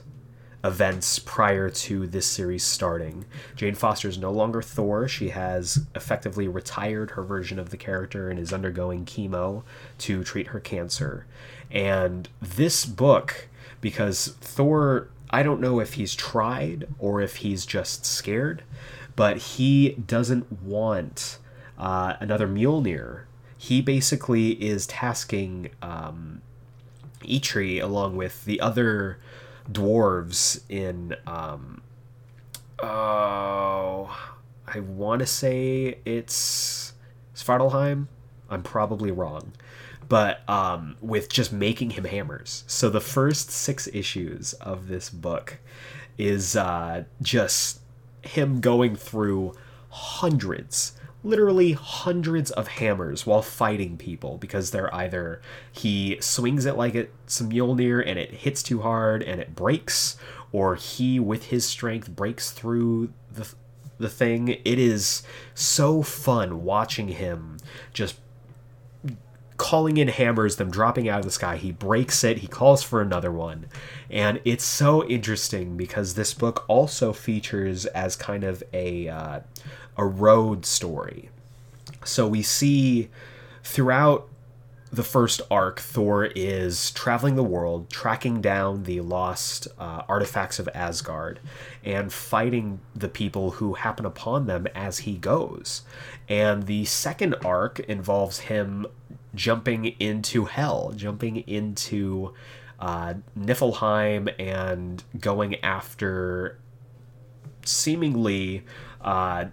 [0.64, 3.26] events prior to this series starting.
[3.56, 5.06] Jane Foster is no longer Thor.
[5.06, 9.64] She has effectively retired her version of the character and is undergoing chemo
[9.98, 11.26] to treat her cancer.
[11.70, 13.48] And this book,
[13.82, 18.62] because Thor, I don't know if he's tried or if he's just scared,
[19.16, 21.38] but he doesn't want
[21.78, 23.22] uh, another Mjolnir.
[23.56, 26.42] He basically is tasking um,
[27.20, 29.18] Eitri along with the other
[29.70, 31.80] dwarves in um
[32.82, 34.10] oh
[34.66, 36.94] I want to say it's
[37.34, 38.06] Svartalfheim.
[38.48, 39.52] I'm probably wrong.
[40.08, 42.64] But um, with just making him hammers.
[42.66, 45.58] So the first six issues of this book
[46.18, 47.80] is uh, just
[48.22, 49.54] him going through
[49.90, 50.92] hundreds
[51.24, 57.40] literally hundreds of hammers while fighting people because they're either he swings it like it's
[57.40, 60.16] a Mjolnir and it hits too hard and it breaks,
[60.50, 63.48] or he with his strength breaks through the
[63.98, 64.48] the thing.
[64.48, 65.22] It is
[65.54, 67.58] so fun watching him
[67.92, 68.16] just
[69.62, 71.56] calling in hammers, them dropping out of the sky.
[71.56, 73.66] He breaks it, he calls for another one.
[74.10, 79.40] And it's so interesting because this book also features as kind of a uh,
[79.96, 81.30] a road story.
[82.04, 83.08] So we see
[83.62, 84.28] throughout
[84.92, 90.68] the first arc, Thor is traveling the world, tracking down the lost uh, artifacts of
[90.74, 91.40] Asgard,
[91.82, 95.82] and fighting the people who happen upon them as he goes.
[96.28, 98.86] And the second arc involves him
[99.34, 102.34] jumping into hell, jumping into
[102.78, 106.58] uh, Niflheim, and going after
[107.64, 108.64] seemingly
[109.00, 109.46] uh,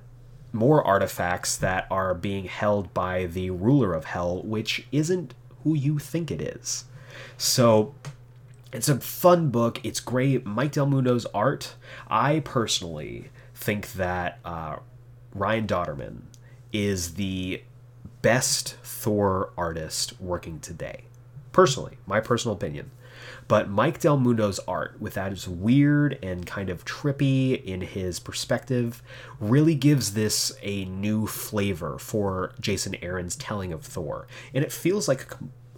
[0.52, 6.00] more artifacts that are being held by the ruler of hell, which isn't who you
[6.00, 6.86] think it is.
[7.38, 7.94] So
[8.72, 9.80] it's a fun book.
[9.84, 10.46] It's great.
[10.46, 11.76] Mike Del Mundo's art.
[12.08, 14.78] I personally think that uh,
[15.34, 16.22] Ryan Dauterman
[16.72, 17.62] is the
[18.22, 21.06] best Thor artist working today.
[21.52, 22.92] Personally, my personal opinion.
[23.48, 28.20] But Mike Del Mundo's art, with that is weird and kind of trippy in his
[28.20, 29.02] perspective,
[29.40, 34.28] really gives this a new flavor for Jason Aaron's telling of Thor.
[34.54, 35.34] And it feels like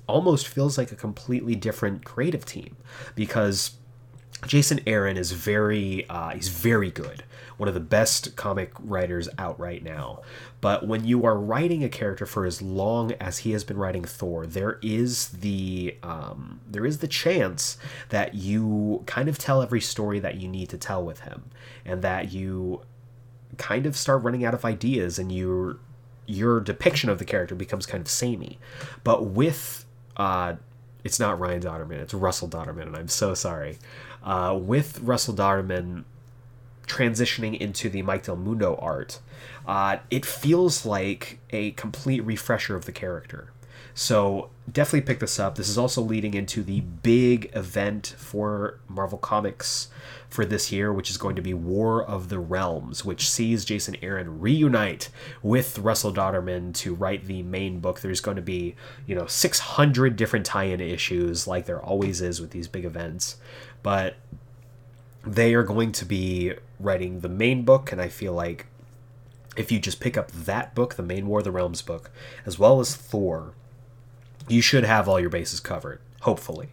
[0.07, 2.75] almost feels like a completely different creative team
[3.15, 3.77] because
[4.45, 7.23] Jason Aaron is very uh, he's very good
[7.61, 10.21] one of the best comic writers out right now.
[10.61, 14.03] But when you are writing a character for as long as he has been writing
[14.03, 17.77] Thor, there is the um, there is the chance
[18.09, 21.39] that you kind of tell every story that you need to tell with him,
[21.85, 22.81] and that you
[23.57, 25.77] kind of start running out of ideas, and your
[26.25, 28.57] your depiction of the character becomes kind of samey.
[29.03, 29.85] But with
[30.17, 30.55] uh,
[31.03, 33.77] it's not Ryan Dauterman, it's Russell Dauterman, and I'm so sorry.
[34.23, 36.03] uh, with Russell Dauterman
[36.91, 39.19] transitioning into the Mike Del Mundo art,
[39.67, 43.51] uh, it feels like a complete refresher of the character.
[43.93, 45.55] So definitely pick this up.
[45.55, 49.89] This is also leading into the big event for Marvel Comics
[50.29, 53.97] for this year, which is going to be War of the Realms, which sees Jason
[54.01, 55.09] Aaron reunite
[55.43, 57.99] with Russell Dauterman to write the main book.
[57.99, 58.75] There's going to be,
[59.05, 63.37] you know, 600 different tie in issues, like there always is with these big events.
[63.83, 64.15] But
[65.25, 68.67] they are going to be writing the main book, and I feel like
[69.57, 72.11] if you just pick up that book, the main War of the Realms book,
[72.45, 73.53] as well as Thor,
[74.47, 76.69] you should have all your bases covered, hopefully.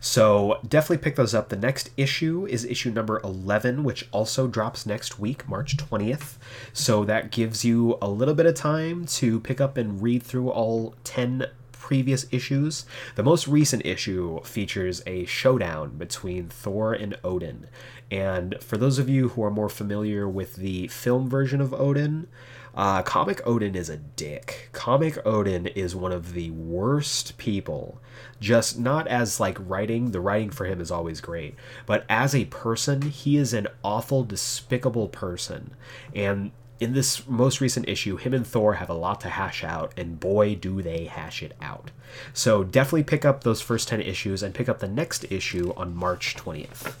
[0.00, 1.48] So definitely pick those up.
[1.48, 6.34] The next issue is issue number 11, which also drops next week, March 20th.
[6.72, 10.50] So that gives you a little bit of time to pick up and read through
[10.50, 11.46] all 10
[11.78, 12.86] previous issues.
[13.14, 17.68] The most recent issue features a showdown between Thor and Odin.
[18.10, 22.28] And for those of you who are more familiar with the film version of Odin,
[22.76, 24.68] uh, Comic Odin is a dick.
[24.72, 28.00] Comic Odin is one of the worst people.
[28.38, 31.54] Just not as like writing, the writing for him is always great,
[31.86, 35.74] but as a person, he is an awful, despicable person.
[36.14, 39.92] And in this most recent issue, him and Thor have a lot to hash out,
[39.96, 41.90] and boy, do they hash it out.
[42.34, 45.96] So definitely pick up those first 10 issues and pick up the next issue on
[45.96, 46.94] March 20th.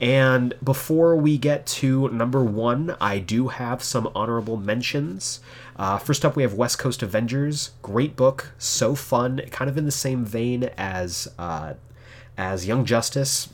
[0.00, 5.40] And before we get to number one, I do have some honorable mentions.
[5.76, 7.70] Uh, first up, we have West Coast Avengers.
[7.82, 11.74] Great book, so fun, kind of in the same vein as uh,
[12.36, 13.48] as Young Justice,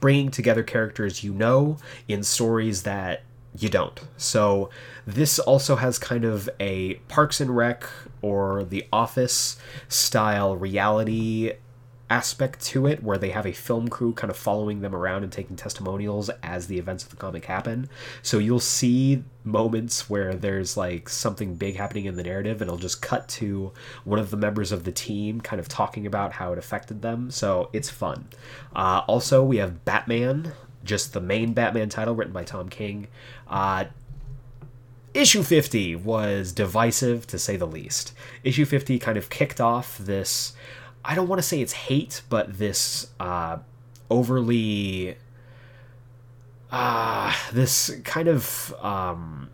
[0.00, 3.22] bringing together characters you know in stories that
[3.58, 4.00] you don't.
[4.16, 4.70] So
[5.06, 7.84] this also has kind of a Parks and Rec
[8.22, 9.56] or The Office
[9.88, 11.52] style reality
[12.10, 15.32] aspect to it where they have a film crew kind of following them around and
[15.32, 17.88] taking testimonials as the events of the comic happen.
[18.22, 22.78] So you'll see moments where there's like something big happening in the narrative and it'll
[22.78, 23.72] just cut to
[24.04, 27.30] one of the members of the team kind of talking about how it affected them.
[27.30, 28.28] So it's fun.
[28.74, 30.52] Uh, also, we have Batman,
[30.88, 33.06] just the main Batman title written by Tom King.
[33.46, 33.84] Uh,
[35.14, 38.12] issue 50 was divisive to say the least.
[38.42, 40.54] Issue 50 kind of kicked off this
[41.04, 43.58] I don't want to say it's hate, but this uh,
[44.10, 45.16] overly
[46.70, 49.48] uh, this kind of um,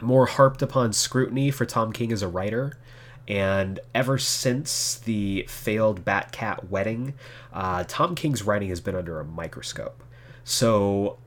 [0.00, 2.78] more harped upon scrutiny for Tom King as a writer.
[3.28, 7.14] And ever since the failed Batcat wedding,
[7.52, 10.02] uh, Tom King's writing has been under a microscope.
[10.44, 11.18] So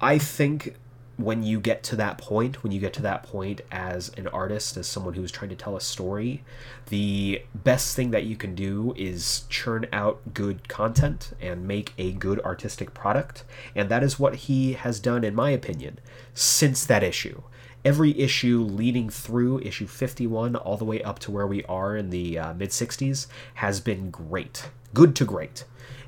[0.00, 0.76] I think
[1.16, 4.76] when you get to that point, when you get to that point as an artist,
[4.76, 6.42] as someone who's trying to tell a story,
[6.86, 12.12] the best thing that you can do is churn out good content and make a
[12.12, 13.44] good artistic product.
[13.74, 15.98] And that is what he has done, in my opinion,
[16.32, 17.42] since that issue.
[17.84, 22.10] Every issue leading through issue 51 all the way up to where we are in
[22.10, 24.70] the uh, mid 60s has been great.
[24.94, 25.64] Good to great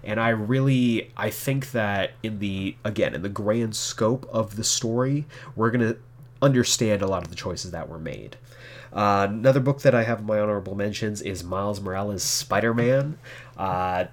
[0.06, 4.64] and I really I think that in the again in the grand scope of the
[4.64, 5.96] story, we're gonna
[6.40, 8.36] understand a lot of the choices that were made.
[8.92, 13.18] Uh, another book that I have in my honorable mentions is Miles Morales' Spider Man.
[13.56, 14.06] Uh,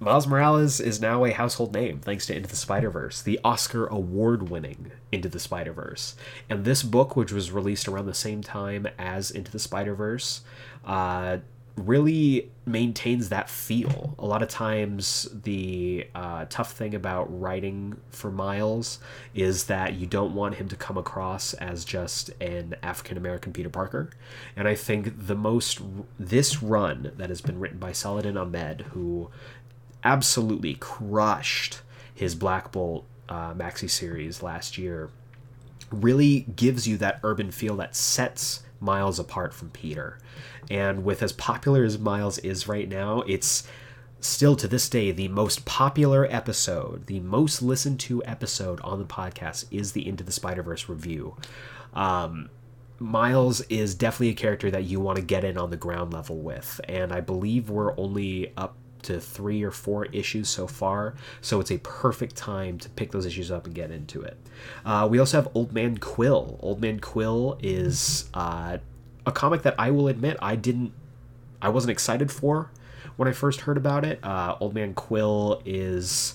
[0.00, 3.86] Miles Morales is now a household name thanks to Into the Spider Verse, the Oscar
[3.86, 6.16] award winning Into the Spider Verse.
[6.48, 10.42] And this book, which was released around the same time as Into the Spider Verse,
[10.84, 11.38] uh,
[11.76, 14.14] really maintains that feel.
[14.18, 19.00] A lot of times, the uh, tough thing about writing for Miles
[19.34, 23.68] is that you don't want him to come across as just an African American Peter
[23.68, 24.10] Parker.
[24.56, 25.80] And I think the most,
[26.18, 29.30] this run that has been written by Saladin Ahmed, who
[30.04, 31.80] absolutely crushed
[32.14, 35.10] his Black Bolt uh, maxi series last year,
[35.90, 40.18] really gives you that urban feel that sets Miles apart from Peter.
[40.70, 43.66] And with as popular as Miles is right now, it's
[44.20, 49.04] still to this day the most popular episode, the most listened to episode on the
[49.04, 51.36] podcast is the Into the Spider Verse review.
[51.92, 52.48] Um,
[52.98, 56.38] Miles is definitely a character that you want to get in on the ground level
[56.38, 61.60] with, and I believe we're only up to three or four issues so far, so
[61.60, 64.36] it's a perfect time to pick those issues up and get into it.
[64.84, 66.58] Uh, we also have Old Man Quill.
[66.60, 68.78] Old Man Quill is uh,
[69.26, 70.92] a comic that I will admit I didn't,
[71.62, 72.70] I wasn't excited for
[73.16, 74.18] when I first heard about it.
[74.22, 76.34] Uh, Old Man Quill is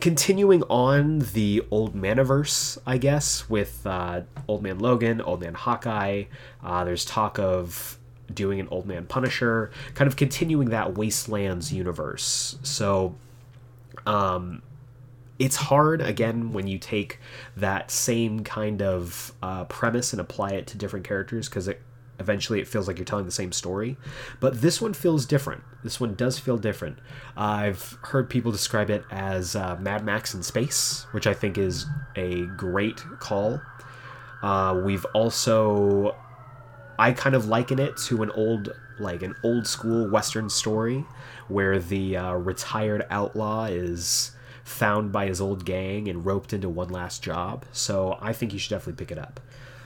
[0.00, 6.24] continuing on the old maniverse, I guess, with uh, Old Man Logan, Old Man Hawkeye.
[6.62, 7.98] Uh, there's talk of
[8.32, 12.58] doing an Old Man Punisher, kind of continuing that Wastelands universe.
[12.62, 13.14] So,
[14.06, 14.62] um,
[15.38, 17.18] it's hard again when you take
[17.56, 21.80] that same kind of uh, premise and apply it to different characters because it
[22.20, 23.96] eventually it feels like you're telling the same story.
[24.40, 25.62] But this one feels different.
[25.82, 26.98] This one does feel different.
[27.36, 31.86] I've heard people describe it as uh, mad max in space which i think is
[32.16, 33.60] a great call.
[34.42, 36.16] Uh, we've also
[36.98, 41.04] i kind of liken it to an old like an old school western story
[41.48, 44.32] where the uh, retired outlaw is
[44.64, 48.58] found by his old gang and roped into one last job so i think you
[48.58, 49.40] should definitely pick it up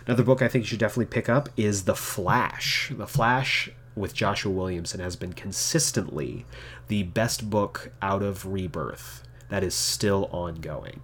[0.06, 2.92] Another book I think you should definitely pick up is The Flash.
[2.96, 6.46] The Flash with Joshua Williamson has been consistently
[6.86, 11.00] the best book out of Rebirth that is still ongoing.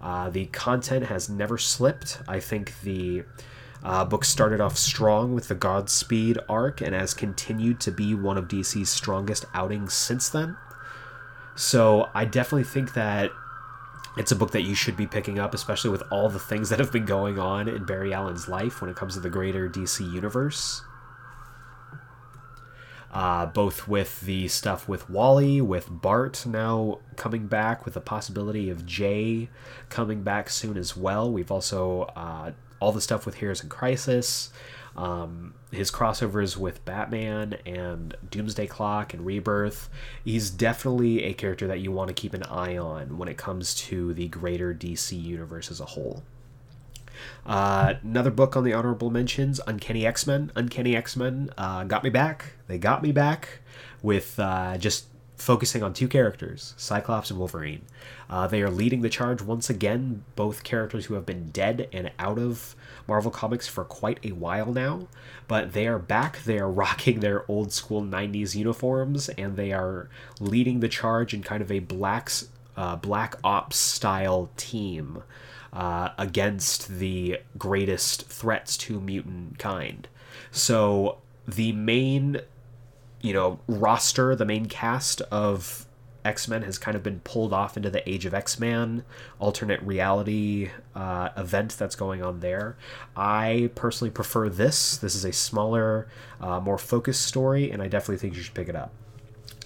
[0.00, 2.20] Uh, the content has never slipped.
[2.28, 3.24] I think the
[3.84, 8.38] uh, book started off strong with the Godspeed arc and has continued to be one
[8.38, 10.56] of DC's strongest outings since then.
[11.54, 13.30] So I definitely think that
[14.16, 16.78] it's a book that you should be picking up, especially with all the things that
[16.78, 20.00] have been going on in Barry Allen's life when it comes to the greater DC
[20.12, 20.82] universe.
[23.12, 28.70] Uh, both with the stuff with Wally, with Bart now coming back, with the possibility
[28.70, 29.50] of Jay
[29.88, 31.30] coming back soon as well.
[31.30, 32.52] We've also uh,
[32.84, 34.50] all the stuff with Heroes in Crisis
[34.96, 39.88] um, his crossovers with Batman and Doomsday Clock and Rebirth.
[40.24, 43.74] He's definitely a character that you want to keep an eye on when it comes
[43.74, 46.22] to the greater DC universe as a whole.
[47.46, 50.52] Uh, another book on the honorable mentions Uncanny X Men.
[50.54, 52.52] Uncanny X Men uh, got me back.
[52.66, 53.60] They got me back
[54.02, 55.06] with uh, just
[55.44, 57.82] focusing on two characters, Cyclops and Wolverine.
[58.30, 62.10] Uh, they are leading the charge once again, both characters who have been dead and
[62.18, 62.74] out of
[63.06, 65.06] Marvel Comics for quite a while now,
[65.46, 66.42] but they are back.
[66.44, 70.08] They are rocking their old school 90s uniforms and they are
[70.40, 72.30] leading the charge in kind of a black,
[72.76, 75.22] uh, black ops style team
[75.74, 80.08] uh, against the greatest threats to mutant kind.
[80.50, 82.40] So the main
[83.24, 85.86] you know roster the main cast of
[86.26, 89.04] X-Men has kind of been pulled off into the Age of X-Man
[89.38, 92.78] alternate reality uh, event that's going on there.
[93.14, 94.96] I personally prefer this.
[94.96, 96.08] This is a smaller,
[96.40, 98.90] uh, more focused story, and I definitely think you should pick it up.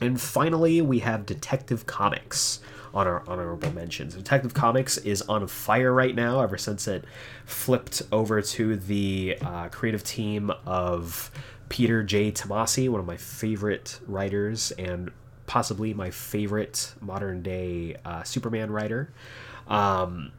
[0.00, 2.58] And finally, we have Detective Comics
[2.92, 4.14] on our honorable mentions.
[4.14, 7.04] Detective Comics is on fire right now ever since it
[7.44, 11.30] flipped over to the uh, creative team of
[11.68, 12.32] Peter J.
[12.32, 15.10] Tomasi, one of my favorite writers and
[15.46, 19.10] possibly my favorite modern day uh, Superman writer,
[19.66, 20.30] um,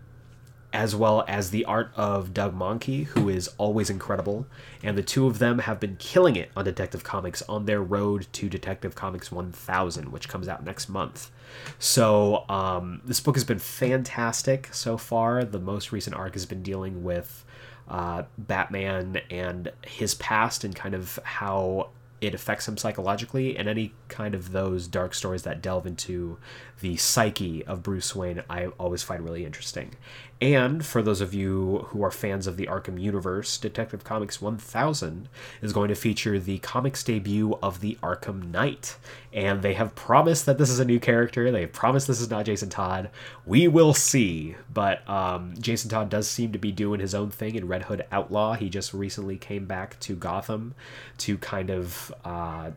[0.71, 4.45] as well as the art of Doug Mahnke, who is always incredible.
[4.84, 8.27] And the two of them have been killing it on Detective Comics on their road
[8.34, 11.32] to Detective Comics 1000, which comes out next month.
[11.80, 15.43] So um, this book has been fantastic so far.
[15.43, 17.43] The most recent arc has been dealing with
[17.90, 21.90] uh, Batman and his past and kind of how
[22.22, 26.38] it affects him psychologically and any kind of those dark stories that delve into
[26.82, 29.96] the psyche of Bruce Wayne I always find really interesting.
[30.42, 35.28] And for those of you who are fans of the Arkham universe, Detective Comics 1000
[35.62, 38.96] is going to feature the comics debut of the Arkham Knight.
[39.34, 41.52] And they have promised that this is a new character.
[41.52, 43.10] They have promised this is not Jason Todd.
[43.46, 44.56] We will see.
[44.74, 48.06] But um, Jason Todd does seem to be doing his own thing in Red Hood
[48.10, 48.54] Outlaw.
[48.54, 50.74] He just recently came back to Gotham
[51.20, 52.14] to kind of.
[52.24, 52.72] Uh,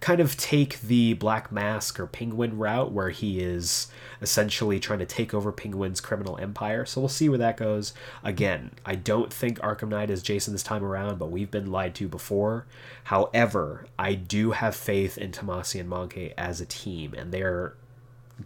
[0.00, 3.88] kind of take the Black Mask or Penguin route where he is
[4.22, 6.84] essentially trying to take over Penguin's criminal empire.
[6.84, 7.94] So we'll see where that goes.
[8.22, 11.94] Again, I don't think Arkham Knight is Jason this time around, but we've been lied
[11.96, 12.66] to before.
[13.04, 17.74] However, I do have faith in Tomasi and Mahnke as a team, and they're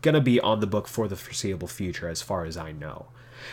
[0.00, 3.06] going to be on the book for the foreseeable future as far as I know.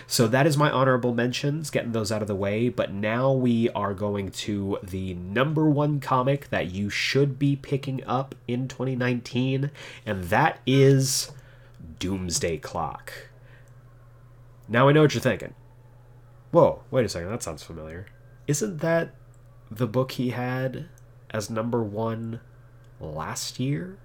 [0.07, 2.69] So that is my honorable mentions, getting those out of the way.
[2.69, 8.03] But now we are going to the number one comic that you should be picking
[8.05, 9.71] up in 2019,
[10.05, 11.31] and that is
[11.99, 13.13] Doomsday Clock.
[14.67, 15.53] Now I know what you're thinking.
[16.51, 18.07] Whoa, wait a second, that sounds familiar.
[18.47, 19.13] Isn't that
[19.69, 20.87] the book he had
[21.29, 22.39] as number one
[22.99, 23.97] last year?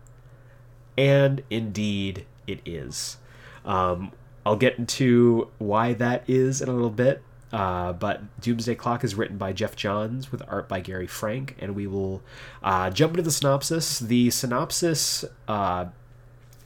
[0.97, 3.17] And indeed, it is.
[3.65, 4.13] Um,
[4.47, 7.23] I'll get into why that is in a little bit.
[7.53, 11.77] Uh, but Doomsday Clock is written by Geoff Johns with art by Gary Frank, and
[11.77, 12.21] we will
[12.65, 14.01] uh, jump into the synopsis.
[14.01, 15.87] The synopsis, uh,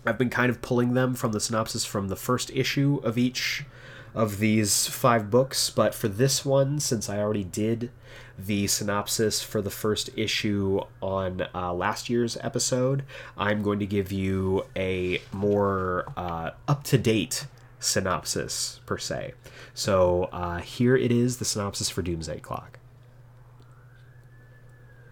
[0.07, 3.67] I've been kind of pulling them from the synopsis from the first issue of each
[4.15, 7.91] of these five books, but for this one, since I already did
[8.39, 13.05] the synopsis for the first issue on uh, last year's episode,
[13.37, 17.47] I'm going to give you a more uh, up to date
[17.79, 19.35] synopsis, per se.
[19.75, 22.79] So uh, here it is the synopsis for Doomsday Clock.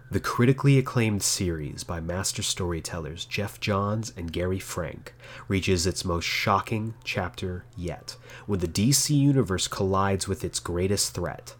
[0.08, 5.14] The critically acclaimed series by master storytellers Geoff Johns and Gary Frank
[5.48, 11.56] reaches its most shocking chapter yet when the DC Universe collides with its greatest threat,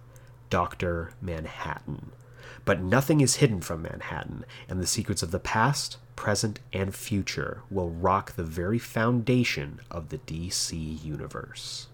[0.49, 1.11] Dr.
[1.21, 2.13] Manhattan.
[2.65, 7.63] But nothing is hidden from Manhattan, and the secrets of the past, present, and future
[7.71, 11.87] will rock the very foundation of the DC Universe.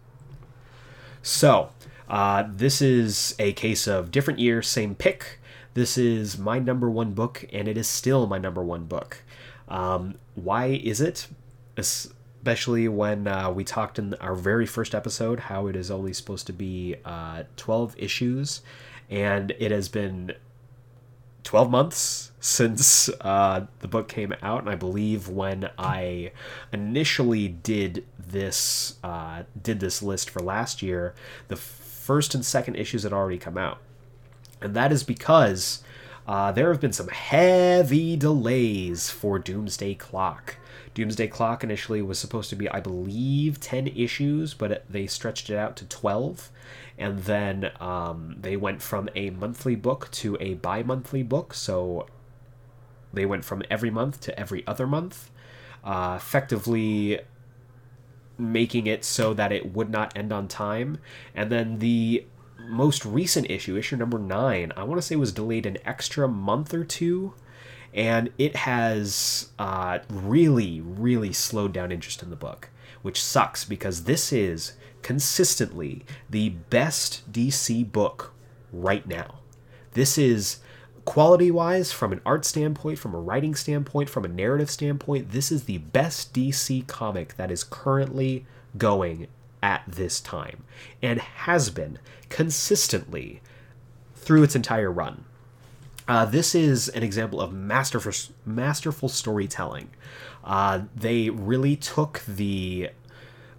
[1.23, 1.71] So,
[2.09, 5.39] uh, this is a case of different year, same pick
[5.75, 9.23] this is my number one book, and it is still my number one book.
[9.69, 11.29] Um, why is it?
[11.77, 16.47] Especially when uh, we talked in our very first episode how it is only supposed
[16.49, 18.61] to be uh, 12 issues,
[19.09, 20.33] and it has been
[21.45, 26.33] 12 months since uh, the book came out, and I believe when I
[26.73, 31.15] initially did this uh, did this list for last year,
[31.49, 33.79] the first and second issues had already come out.
[34.61, 35.83] And that is because
[36.27, 40.57] uh, there have been some heavy delays for Doomsday Clock.
[40.95, 45.57] Doomsday Clock initially was supposed to be, I believe, 10 issues, but they stretched it
[45.57, 46.51] out to 12.
[47.03, 51.53] And then um, they went from a monthly book to a bi monthly book.
[51.53, 52.07] So
[53.13, 55.29] they went from every month to every other month,
[55.83, 57.19] uh, effectively
[58.39, 60.99] making it so that it would not end on time.
[61.35, 62.25] And then the
[62.69, 66.73] most recent issue, issue number nine, I want to say was delayed an extra month
[66.73, 67.35] or two,
[67.93, 72.71] and it has uh, really, really slowed down interest in the book,
[73.03, 78.33] which sucks because this is consistently the best DC book
[78.73, 79.41] right now.
[79.93, 80.59] This is
[81.05, 85.51] quality wise, from an art standpoint, from a writing standpoint, from a narrative standpoint, this
[85.51, 88.47] is the best DC comic that is currently
[88.79, 89.27] going
[89.63, 90.65] at this time
[91.03, 91.99] and has been
[92.29, 93.41] consistently
[94.17, 95.25] through its entire run.
[96.09, 98.13] Uh, this is an example of masterful,
[98.45, 99.89] masterful storytelling.
[100.43, 102.91] Uh, they really took the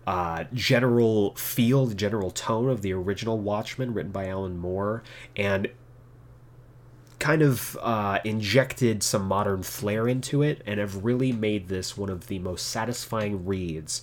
[0.05, 5.03] uh, general feel, the general tone of the original Watchmen, written by Alan Moore,
[5.35, 5.69] and
[7.19, 12.09] kind of uh, injected some modern flair into it, and have really made this one
[12.09, 14.01] of the most satisfying reads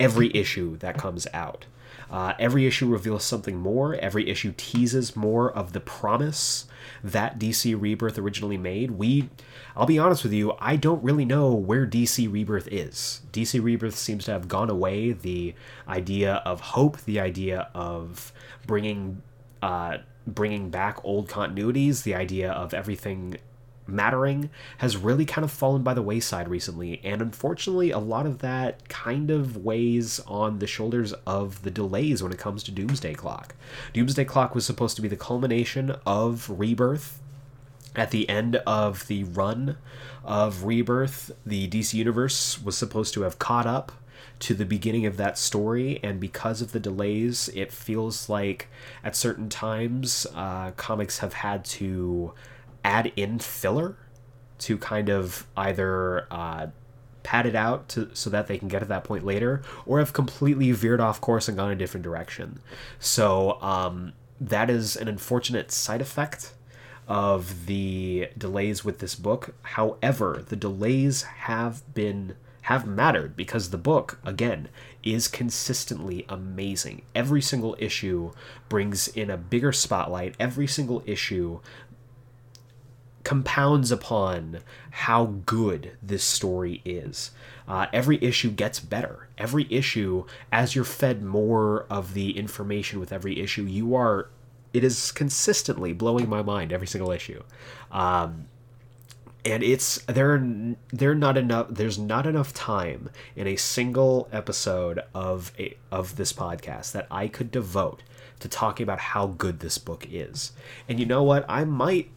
[0.00, 1.66] every issue that comes out.
[2.10, 3.94] Uh, every issue reveals something more.
[3.96, 6.66] Every issue teases more of the promise
[7.04, 8.92] that DC Rebirth originally made.
[8.92, 9.28] We,
[9.76, 13.20] I'll be honest with you, I don't really know where DC Rebirth is.
[13.32, 15.12] DC Rebirth seems to have gone away.
[15.12, 15.54] The
[15.86, 18.32] idea of hope, the idea of
[18.66, 19.22] bringing,
[19.62, 23.36] uh, bringing back old continuities, the idea of everything
[23.88, 27.00] mattering has really kind of fallen by the wayside recently.
[27.02, 32.22] And unfortunately, a lot of that kind of weighs on the shoulders of the delays
[32.22, 33.54] when it comes to Doomsday Clock.
[33.92, 37.20] Doomsday Clock was supposed to be the culmination of Rebirth.
[37.96, 39.76] At the end of the run
[40.24, 43.92] of Rebirth, the DC Universe was supposed to have caught up
[44.40, 48.68] to the beginning of that story, and because of the delays, it feels like
[49.02, 52.32] at certain times uh, comics have had to
[52.84, 53.96] add in filler
[54.58, 56.66] to kind of either uh,
[57.22, 60.12] pad it out to, so that they can get to that point later, or have
[60.12, 62.60] completely veered off course and gone a different direction.
[62.98, 66.54] So um, that is an unfortunate side effect
[67.06, 69.54] of the delays with this book.
[69.62, 74.68] However, the delays have been have mattered because the book again
[75.02, 77.00] is consistently amazing.
[77.14, 78.32] Every single issue
[78.68, 80.34] brings in a bigger spotlight.
[80.38, 81.60] Every single issue
[83.24, 84.60] compounds upon
[84.90, 87.30] how good this story is.
[87.66, 89.28] Uh, every issue gets better.
[89.36, 94.30] Every issue, as you're fed more of the information with every issue, you are.
[94.72, 97.42] It is consistently blowing my mind every single issue.
[97.90, 98.46] Um,
[99.44, 100.42] and it's there
[100.92, 106.32] there not enough there's not enough time in a single episode of a of this
[106.32, 108.02] podcast that I could devote
[108.40, 110.52] to talking about how good this book is.
[110.88, 111.44] And you know what?
[111.48, 112.10] I might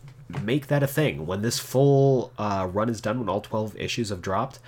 [0.43, 1.25] make that a thing.
[1.25, 4.59] When this full uh, run is done, when all 12 issues have dropped,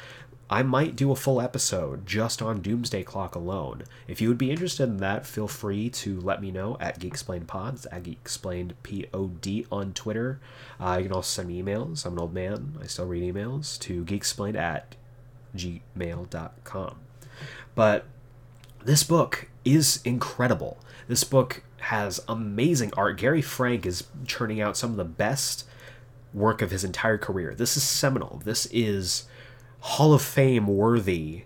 [0.49, 3.83] I might do a full episode just on Doomsday Clock alone.
[4.07, 7.47] If you would be interested in that, feel free to let me know at Geeksplained
[7.47, 10.39] Pods, at Geeksplained P-O-D on Twitter.
[10.79, 12.05] Uh, you can also send me emails.
[12.05, 12.77] I'm an old man.
[12.81, 14.95] I still read emails to geeksplained at
[15.55, 16.95] gmail.com.
[17.73, 18.05] But
[18.83, 20.77] this book is incredible.
[21.07, 23.17] This book has amazing art.
[23.17, 25.65] Gary Frank is churning out some of the best
[26.33, 27.53] work of his entire career.
[27.53, 28.41] This is seminal.
[28.43, 29.25] This is
[29.79, 31.43] Hall of Fame worthy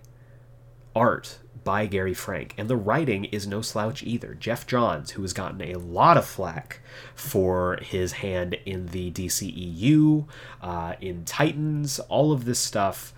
[0.94, 2.54] art by Gary Frank.
[2.56, 4.34] And the writing is no slouch either.
[4.34, 6.80] Geoff Johns, who has gotten a lot of flack
[7.14, 10.26] for his hand in the DCEU,
[10.62, 13.12] uh, in Titans, all of this stuff,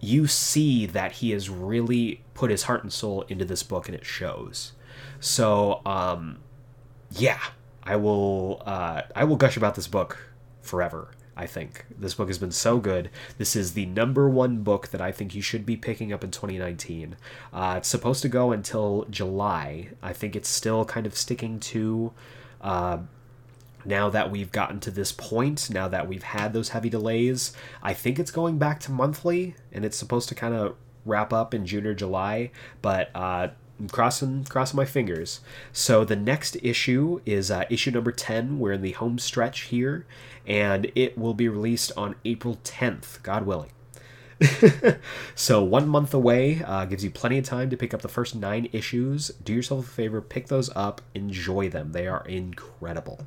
[0.00, 3.94] you see that he has really put his heart and soul into this book and
[3.94, 4.72] it shows.
[5.20, 6.38] So, um,
[7.16, 7.40] yeah,
[7.82, 10.18] I will uh, I will gush about this book
[10.62, 11.08] forever.
[11.36, 13.10] I think this book has been so good.
[13.38, 16.30] This is the number one book that I think you should be picking up in
[16.30, 17.16] 2019.
[17.52, 19.88] Uh, it's supposed to go until July.
[20.00, 22.12] I think it's still kind of sticking to.
[22.60, 22.98] Uh,
[23.84, 27.52] now that we've gotten to this point, now that we've had those heavy delays,
[27.82, 31.52] I think it's going back to monthly, and it's supposed to kind of wrap up
[31.52, 32.50] in June or July.
[32.80, 33.48] But uh,
[33.84, 35.40] I'm crossing crossing my fingers.
[35.70, 38.58] So the next issue is uh, issue number ten.
[38.58, 40.06] We're in the home stretch here,
[40.46, 43.68] and it will be released on April 10th, God willing.
[45.34, 48.34] so one month away uh, gives you plenty of time to pick up the first
[48.34, 49.28] nine issues.
[49.44, 51.92] Do yourself a favor, pick those up, enjoy them.
[51.92, 53.26] They are incredible.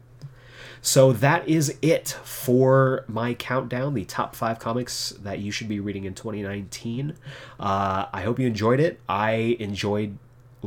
[0.82, 5.80] So that is it for my countdown, the top five comics that you should be
[5.80, 7.16] reading in 2019.
[7.60, 9.00] Uh, I hope you enjoyed it.
[9.08, 10.18] I enjoyed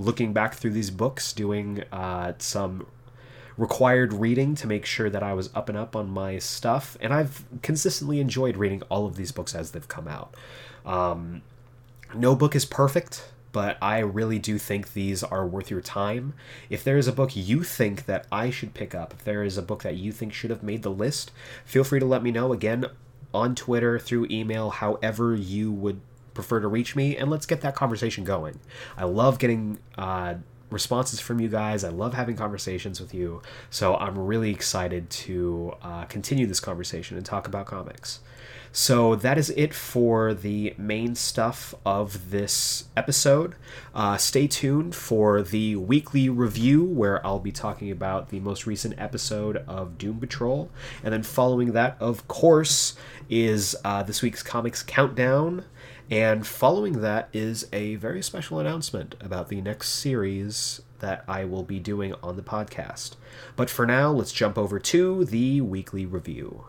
[0.01, 2.87] looking back through these books, doing uh, some
[3.57, 7.13] required reading to make sure that I was up and up on my stuff, and
[7.13, 10.35] I've consistently enjoyed reading all of these books as they've come out.
[10.87, 11.43] Um,
[12.15, 16.35] no book is perfect, but I really do think these are worth your time.
[16.71, 19.59] If there is a book you think that I should pick up, if there is
[19.59, 21.31] a book that you think should have made the list,
[21.65, 22.87] feel free to let me know again
[23.35, 26.01] on Twitter, through email, however you would
[26.41, 28.59] prefer to reach me, and let's get that conversation going.
[28.97, 30.35] I love getting uh,
[30.71, 31.85] responses from you guys.
[31.85, 33.43] I love having conversations with you.
[33.71, 38.21] So I'm really excited to uh, continue this conversation and talk about comics.
[38.73, 43.57] So that is it for the main stuff of this episode.
[43.93, 48.95] Uh, stay tuned for the weekly review where I'll be talking about the most recent
[48.97, 50.71] episode of Doom Patrol.
[51.03, 52.95] And then following that, of course,
[53.29, 55.65] is uh, this week's Comics Countdown.
[56.11, 61.63] And following that is a very special announcement about the next series that I will
[61.63, 63.13] be doing on the podcast.
[63.55, 66.67] But for now, let's jump over to the weekly review.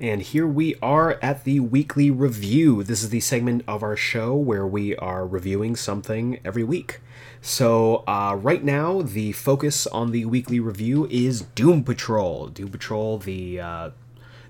[0.00, 2.82] And here we are at the weekly review.
[2.82, 7.00] This is the segment of our show where we are reviewing something every week.
[7.42, 12.46] So, uh, right now, the focus on the weekly review is Doom Patrol.
[12.46, 13.90] Doom Patrol, the uh,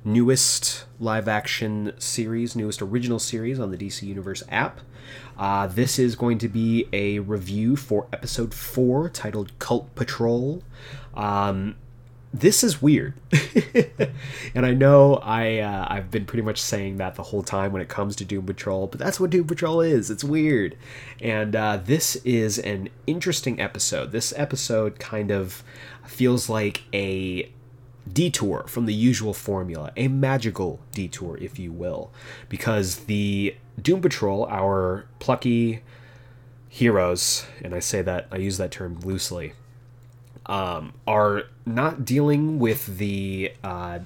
[0.04, 4.78] newest live action series, newest original series on the DC Universe app.
[5.36, 10.62] Uh, this is going to be a review for episode 4 titled Cult Patrol.
[11.14, 11.74] Um,
[12.32, 13.14] this is weird.
[14.54, 17.82] And i know i uh, i've been pretty much saying that the whole time when
[17.82, 20.10] it comes to doom patrol but that's what doom patrol is.
[20.10, 20.76] It's weird.
[21.20, 24.12] And uh, this is an interesting episode.
[24.12, 25.62] This episode kind of
[26.06, 27.50] feels like a
[28.12, 32.10] detour from the usual formula a magical detour if you will
[32.48, 35.82] because the doom patrol our plucky
[36.68, 39.52] heroes and i say that i use that term loosely
[40.46, 44.00] um, are not dealing with the uh,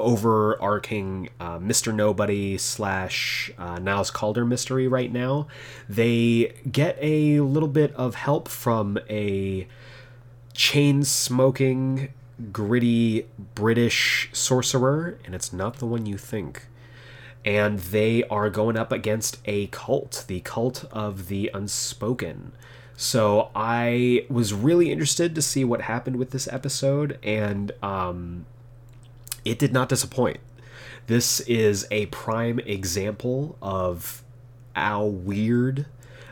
[0.00, 1.94] overarching uh, Mr.
[1.94, 5.46] Nobody slash uh, Niles Caulder mystery right now.
[5.88, 9.68] They get a little bit of help from a
[10.54, 12.12] chain smoking,
[12.52, 16.66] gritty British sorcerer, and it's not the one you think.
[17.44, 22.52] And they are going up against a cult, the cult of the unspoken.
[23.00, 28.44] So I was really interested to see what happened with this episode, and um,
[29.42, 30.36] it did not disappoint.
[31.06, 34.22] This is a prime example of
[34.76, 35.86] how weird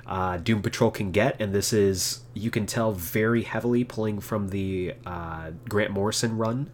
[0.07, 4.51] uh, Doom Patrol can get, and this is, you can tell, very heavily pulling from
[4.51, 6.69] the uh, Grant Morrison run.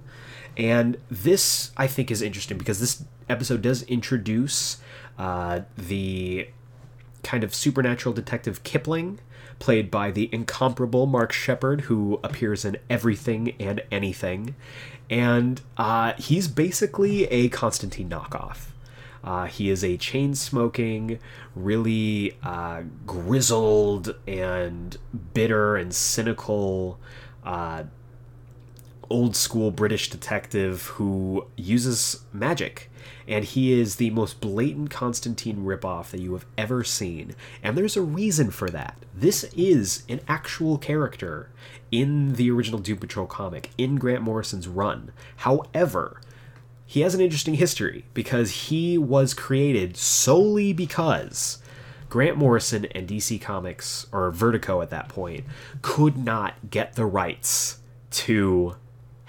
[0.57, 4.79] And this, I think, is interesting because this episode does introduce
[5.21, 6.49] uh, the
[7.23, 9.21] kind of supernatural detective Kipling
[9.59, 14.55] played by the incomparable Mark Sheppard, who appears in everything and anything.
[15.11, 18.67] And uh, he's basically a Constantine knockoff.
[19.23, 21.19] Uh, he is a chain smoking,
[21.57, 24.99] really uh, grizzled and
[25.33, 26.99] bitter and cynical
[27.43, 27.85] uh,
[29.09, 32.91] old school British detective who uses magic.
[33.27, 37.35] And he is the most blatant Constantine ripoff that you have ever seen.
[37.63, 38.97] And there's a reason for that.
[39.15, 41.51] This is an actual character
[41.91, 45.13] in the original Doom Patrol comic, in Grant Morrison's run.
[45.37, 46.21] However,
[46.87, 51.59] he has an interesting history because he was created solely because
[52.09, 55.45] Grant Morrison and DC Comics, or Vertigo at that point,
[55.83, 57.79] could not get the rights
[58.11, 58.77] to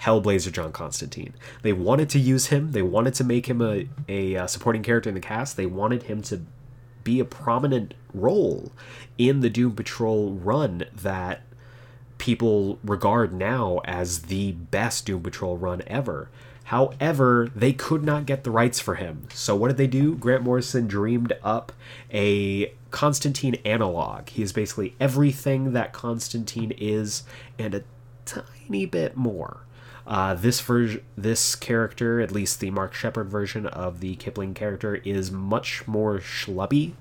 [0.06, 1.34] Hellblazer John Constantine.
[1.62, 2.70] They wanted to use him.
[2.70, 5.56] They wanted to make him a, a, uh, supporting character in the cast.
[5.56, 6.42] They wanted him to
[7.02, 8.70] be a prominent role
[9.18, 11.42] in the Doom Patrol run that
[12.18, 16.30] people regard now as the best Doom Patrol run ever.
[16.64, 19.26] However, they could not get the rights for him.
[19.32, 20.14] So what did they do?
[20.14, 21.72] Grant Morrison dreamed up
[22.12, 24.28] a Constantine analog.
[24.28, 27.24] He is basically everything that Constantine is
[27.58, 27.84] and a
[28.24, 29.65] tiny bit more.
[30.06, 34.96] Uh, this version, this character, at least the Mark Sheppard version of the Kipling character,
[34.96, 36.92] is much more schlubby.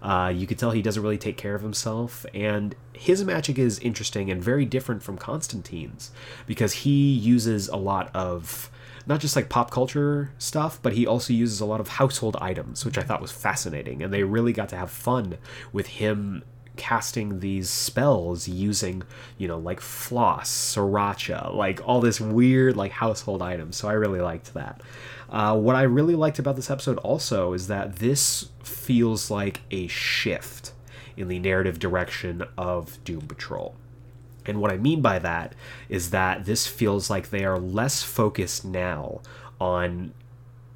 [0.00, 3.78] Uh, you can tell he doesn't really take care of himself, and his magic is
[3.80, 6.12] interesting and very different from Constantine's
[6.46, 8.70] because he uses a lot of
[9.06, 12.84] not just like pop culture stuff, but he also uses a lot of household items,
[12.84, 14.02] which I thought was fascinating.
[14.02, 15.36] And they really got to have fun
[15.72, 16.42] with him
[16.76, 19.02] casting these spells using,
[19.38, 23.76] you know, like floss, sriracha, like all this weird like household items.
[23.76, 24.82] So I really liked that.
[25.30, 29.86] Uh, what I really liked about this episode also is that this feels like a
[29.86, 30.72] shift
[31.16, 33.74] in the narrative direction of Doom Patrol.
[34.46, 35.54] And what I mean by that
[35.88, 39.20] is that this feels like they are less focused now
[39.60, 40.12] on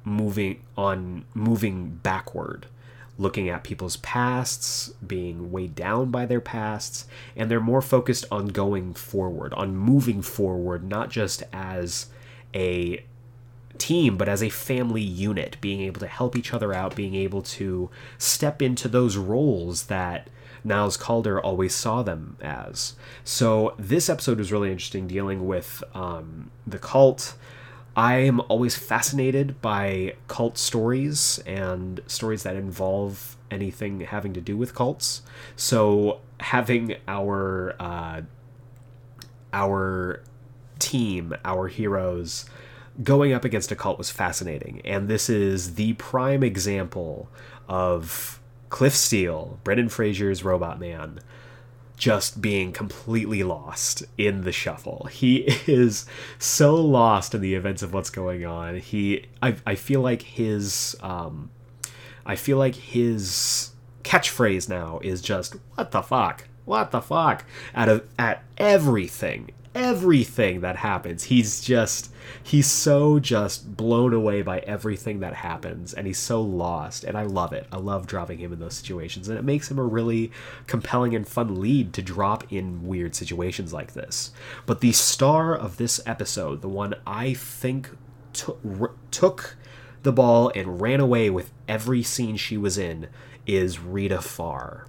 [0.05, 2.65] moving on moving backward
[3.19, 7.05] looking at people's pasts, being weighed down by their pasts,
[7.35, 12.07] and they're more focused on going forward, on moving forward, not just as
[12.55, 13.03] a
[13.77, 17.41] team, but as a family unit, being able to help each other out, being able
[17.41, 20.29] to step into those roles that
[20.63, 22.95] Niles Caulder always saw them as.
[23.23, 27.35] So this episode was really interesting, dealing with um, the cult
[27.99, 34.55] I am always fascinated by cult stories and stories that involve anything having to do
[34.55, 35.21] with cults.
[35.57, 38.21] So having our uh,
[39.51, 40.23] our
[40.79, 42.45] team, our heroes,
[43.03, 47.27] going up against a cult was fascinating, and this is the prime example
[47.67, 48.39] of
[48.69, 51.19] Cliff Steele, Brendan Fraser's Robot Man,
[51.99, 55.07] just being completely lost in the shuffle.
[55.11, 55.37] He
[55.67, 56.07] is
[56.39, 58.77] so lost in the events of what's going on.
[58.77, 61.51] He, I, I feel like his, um,
[62.25, 63.71] I feel like his
[64.03, 67.45] catchphrase now is just "What the fuck." What the fuck?
[67.73, 71.23] Out of at everything, everything that happens.
[71.23, 72.11] He's just
[72.41, 77.23] he's so just blown away by everything that happens and he's so lost and I
[77.23, 77.67] love it.
[77.71, 80.31] I love dropping him in those situations and it makes him a really
[80.67, 84.31] compelling and fun lead to drop in weird situations like this.
[84.65, 87.89] But the star of this episode, the one I think
[88.33, 89.57] t- r- took
[90.03, 93.07] the ball and ran away with every scene she was in
[93.45, 94.87] is Rita Farr.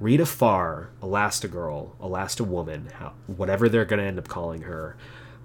[0.00, 2.88] Rita Farr, Elastigirl, Elasti-Woman,
[3.26, 4.96] whatever they're going to end up calling her,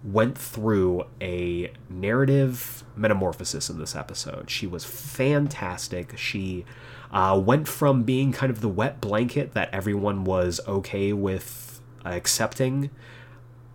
[0.03, 4.49] went through a narrative metamorphosis in this episode.
[4.49, 6.17] She was fantastic.
[6.17, 6.65] She
[7.11, 12.89] uh, went from being kind of the wet blanket that everyone was okay with accepting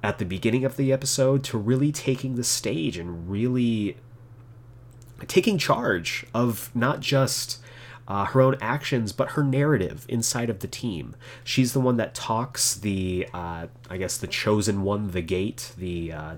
[0.02, 3.96] at the beginning of the episode to really taking the stage and really
[5.28, 7.61] taking charge of not just
[8.08, 11.14] uh, her own actions, but her narrative inside of the team.
[11.44, 16.12] She's the one that talks the, uh, I guess, the chosen one, the gate, the
[16.12, 16.34] uh,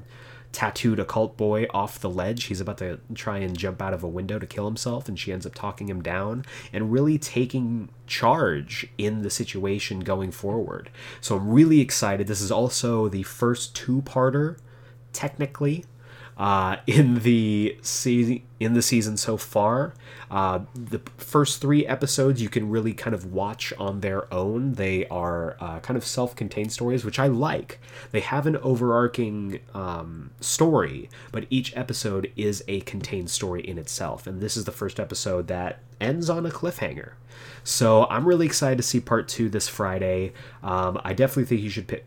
[0.53, 2.45] tattooed occult boy off the ledge.
[2.45, 5.33] He's about to try and jump out of a window to kill himself, and she
[5.33, 10.91] ends up talking him down and really taking charge in the situation going forward.
[11.21, 12.27] So I'm really excited.
[12.27, 14.59] This is also the first two parter,
[15.13, 15.85] technically,
[16.37, 19.95] uh, in the season in the season so far.
[20.31, 24.73] Uh, the first three episodes you can really kind of watch on their own.
[24.73, 27.79] They are uh, kind of self-contained stories, which I like.
[28.11, 34.27] They have an overarching um, story, but each episode is a contained story in itself.
[34.27, 37.13] And this is the first episode that ends on a cliffhanger.
[37.63, 40.33] So I'm really excited to see part two this Friday.
[40.63, 42.05] Um, I definitely think you should pick,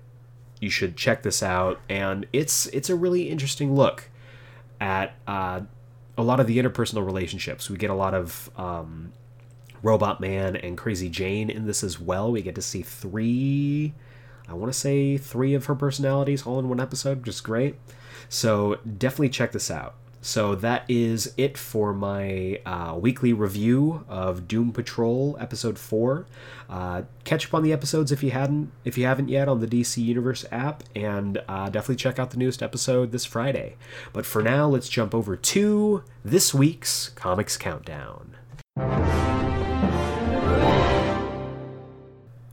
[0.59, 4.09] you should check this out, and it's it's a really interesting look
[4.80, 5.61] at uh,
[6.17, 7.69] a lot of the interpersonal relationships.
[7.69, 9.13] We get a lot of um,
[9.84, 12.32] Robot Man and Crazy Jane in this as well.
[12.32, 13.93] We get to see three,
[14.47, 17.75] I want to say three of her personalities all in one episode, which is great.
[18.30, 19.95] So definitely check this out.
[20.28, 26.25] So that is it for my uh, weekly review of Doom Patrol episode four.
[26.69, 29.67] Uh, catch up on the episodes if you hadn't, if you haven't yet, on the
[29.67, 33.78] DC Universe app, and uh, definitely check out the newest episode this Friday.
[34.11, 38.36] But for now, let's jump over to this week's Comics Countdown.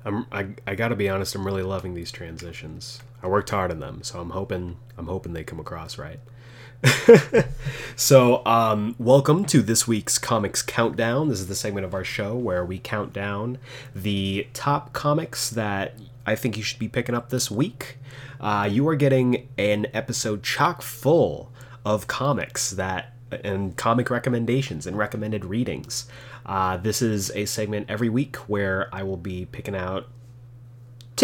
[0.05, 1.35] I'm, I, I gotta be honest.
[1.35, 3.01] I'm really loving these transitions.
[3.21, 6.21] I worked hard on them, so I'm hoping I'm hoping they come across right.
[7.97, 11.29] so, um, welcome to this week's Comics Countdown.
[11.29, 13.59] This is the segment of our show where we count down
[13.95, 15.95] the top comics that
[16.27, 17.97] I think you should be picking up this week.
[18.41, 21.53] Uh, you are getting an episode chock full
[21.85, 26.07] of comics that and comic recommendations and recommended readings.
[26.45, 30.09] Uh, this is a segment every week where I will be picking out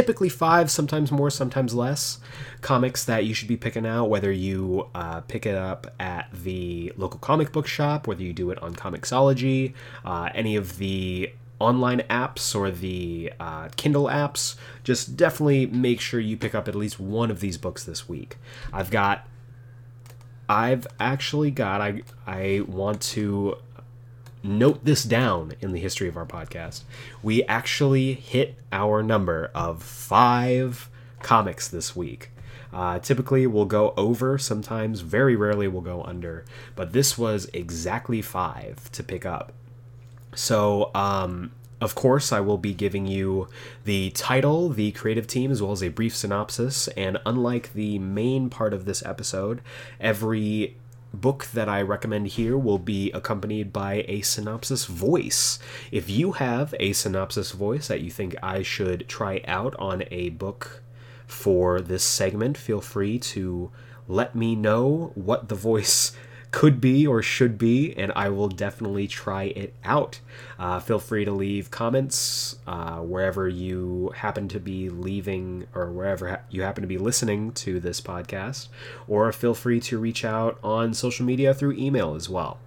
[0.01, 2.21] typically five, sometimes more, sometimes less
[2.63, 6.91] comics that you should be picking out, whether you uh, pick it up at the
[6.97, 9.75] local comic book shop, whether you do it on Comixology,
[10.07, 14.55] uh, any of the online apps or the uh, Kindle apps.
[14.85, 18.39] Just definitely make sure you pick up at least one of these books this week.
[18.73, 19.29] I've got.
[20.49, 21.83] I've actually got.
[21.83, 23.59] I I want to
[24.43, 26.83] note this down in the history of our podcast.
[27.23, 30.89] We actually hit our number of five
[31.23, 32.31] comics this week.
[32.73, 36.45] Uh, typically, we'll go over, sometimes, very rarely, we'll go under,
[36.77, 39.53] but this was exactly five to pick up.
[40.35, 43.49] So, um, of course, I will be giving you
[43.85, 46.89] the title, the creative team, as well as a brief synopsis.
[46.89, 49.63] And unlike the main part of this episode,
[49.99, 50.77] every
[51.13, 55.59] book that I recommend here will be accompanied by a synopsis voice.
[55.91, 60.31] If you have a synopsis voice that you think I should try out on a
[60.31, 60.83] book
[61.27, 63.71] for this segment, feel free to
[64.09, 66.13] let me know what the voice
[66.51, 70.21] could be or should be, and I will definitely try it out.
[70.59, 76.29] Uh, feel free to leave comments uh, wherever you happen to be leaving or wherever
[76.29, 78.69] ha- you happen to be listening to this podcast,
[79.07, 82.59] or feel free to reach out on social media through email as well.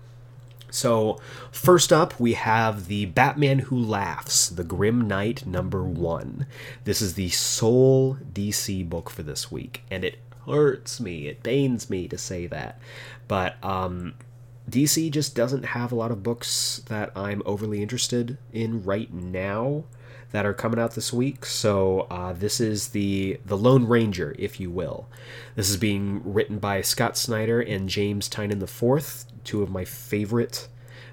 [0.74, 1.20] So,
[1.52, 6.48] first up, we have The Batman Who Laughs, The Grim Knight number one.
[6.84, 11.90] This is the sole DC book for this week, and it hurts me, it pains
[11.90, 12.80] me to say that.
[13.28, 14.16] But um,
[14.70, 19.84] DC just doesn't have a lot of books that I'm overly interested in right now
[20.32, 21.46] that are coming out this week.
[21.46, 25.08] So uh, this is the the Lone Ranger, if you will.
[25.56, 30.68] This is being written by Scott Snyder and James Tynion IV, two of my favorite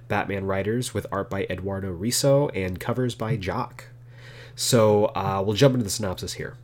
[0.08, 3.86] Batman writers, with art by Eduardo Risso and covers by Jock.
[4.56, 6.56] So uh, we'll jump into the synopsis here.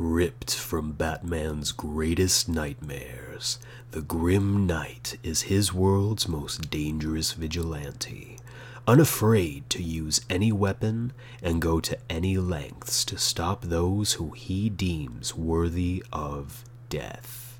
[0.00, 3.58] Ripped from Batman's greatest nightmares,
[3.90, 8.38] the Grim Knight is his world's most dangerous vigilante,
[8.86, 14.68] unafraid to use any weapon and go to any lengths to stop those who he
[14.68, 17.58] deems worthy of death.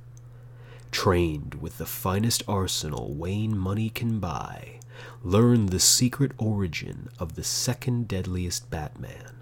[0.93, 4.78] Trained with the finest arsenal Wayne money can buy,
[5.24, 9.38] learn the secret origin of the second deadliest Batman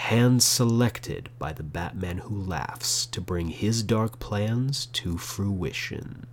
[0.00, 6.26] hand selected by the Batman who laughs to bring his dark plans to fruition.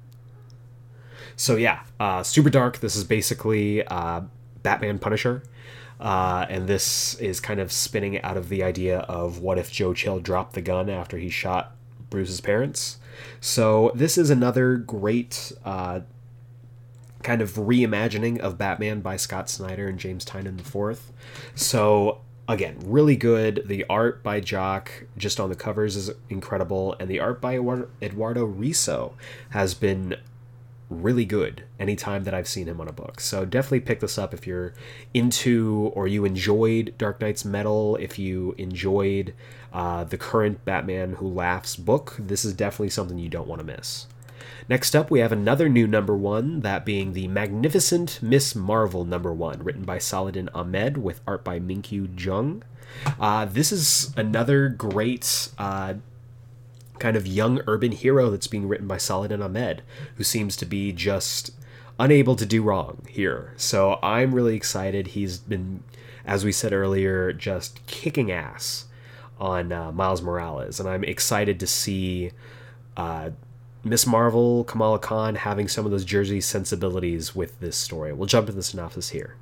[1.36, 2.80] So yeah, uh, super dark.
[2.80, 4.22] This is basically uh,
[4.64, 5.44] Batman Punisher,
[6.00, 9.94] uh, and this is kind of spinning out of the idea of what if Joe
[9.94, 11.76] Chill dropped the gun after he shot
[12.10, 13.00] Bruce's parents.
[13.42, 16.00] So this is another great uh,
[17.22, 21.12] kind of reimagining of Batman by Scott Snyder and James Tynion IV.
[21.54, 23.64] So again, really good.
[23.66, 28.48] The art by Jock, just on the covers, is incredible, and the art by Eduardo
[28.48, 29.14] Risso
[29.50, 30.16] has been
[30.90, 33.20] really good anytime that I've seen him on a book.
[33.20, 34.74] So definitely pick this up if you're
[35.14, 39.34] into or you enjoyed Dark Nights Metal, if you enjoyed
[39.74, 42.16] uh, the current Batman Who Laughs book.
[42.18, 44.08] This is definitely something you don't want to miss.
[44.70, 49.34] Next up, we have another new number one, that being the Magnificent Miss Marvel number
[49.34, 52.64] one, written by Saladin Ahmed with art by Minkyu Jung.
[53.18, 55.94] Uh, this is another great uh,
[57.00, 59.84] kind of young urban hero that's being written by Saladin Ahmed,
[60.16, 61.52] who seems to be just
[61.98, 63.54] unable to do wrong here.
[63.56, 65.08] So I'm really excited.
[65.08, 65.82] He's been,
[66.26, 68.86] as we said earlier, just kicking ass
[69.40, 72.32] on uh, Miles Morales, and I'm excited to see
[72.98, 73.30] uh,
[73.90, 78.12] Miss Marvel, Kamala Khan having some of those Jersey sensibilities with this story.
[78.12, 79.36] We'll jump into the synopsis here.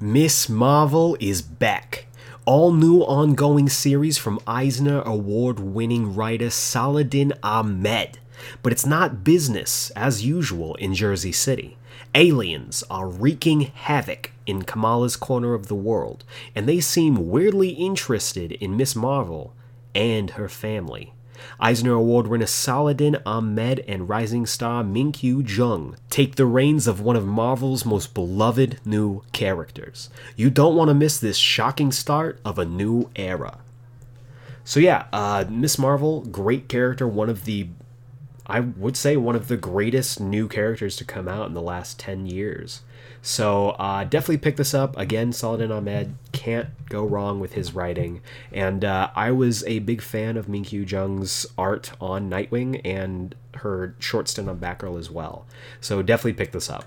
[0.00, 2.06] Miss Marvel is back.
[2.44, 8.18] All new ongoing series from Eisner Award winning writer Saladin Ahmed.
[8.62, 11.78] But it's not business as usual in Jersey City.
[12.14, 18.52] Aliens are wreaking havoc in Kamala's corner of the world, and they seem weirdly interested
[18.52, 19.54] in Miss Marvel
[19.94, 21.13] and her family.
[21.60, 27.16] Eisner Award winner Saladin Ahmed and rising star Minkyu Jung take the reins of one
[27.16, 30.10] of Marvel's most beloved new characters.
[30.36, 33.58] You don't want to miss this shocking start of a new era.
[34.64, 37.68] So yeah, uh, Miss Marvel, great character, one of the
[38.46, 41.98] I would say one of the greatest new characters to come out in the last
[41.98, 42.82] 10 years.
[43.22, 44.98] So uh, definitely pick this up.
[44.98, 48.20] Again, Saladin Ahmed can't go wrong with his writing.
[48.52, 53.94] And uh, I was a big fan of Minkyu Jung's art on Nightwing and her
[53.98, 55.46] short stint on Batgirl as well.
[55.80, 56.84] So definitely pick this up.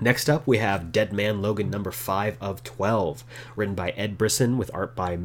[0.00, 3.24] Next up, we have Dead Man Logan number 5 of 12,
[3.54, 5.16] written by Ed Brisson with art by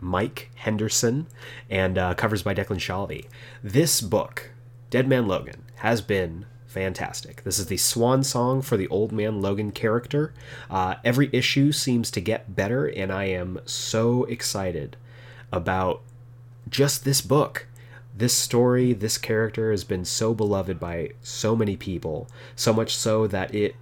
[0.00, 1.28] Mike Henderson
[1.70, 3.26] and uh, covers by Declan Shalvey.
[3.62, 4.50] This book,
[4.96, 7.44] Dead Man Logan, has been fantastic.
[7.44, 10.32] This is the swan song for the Old Man Logan character.
[10.70, 14.96] Uh, every issue seems to get better, and I am so excited
[15.52, 16.00] about
[16.70, 17.66] just this book.
[18.16, 23.26] This story, this character has been so beloved by so many people, so much so
[23.26, 23.76] that it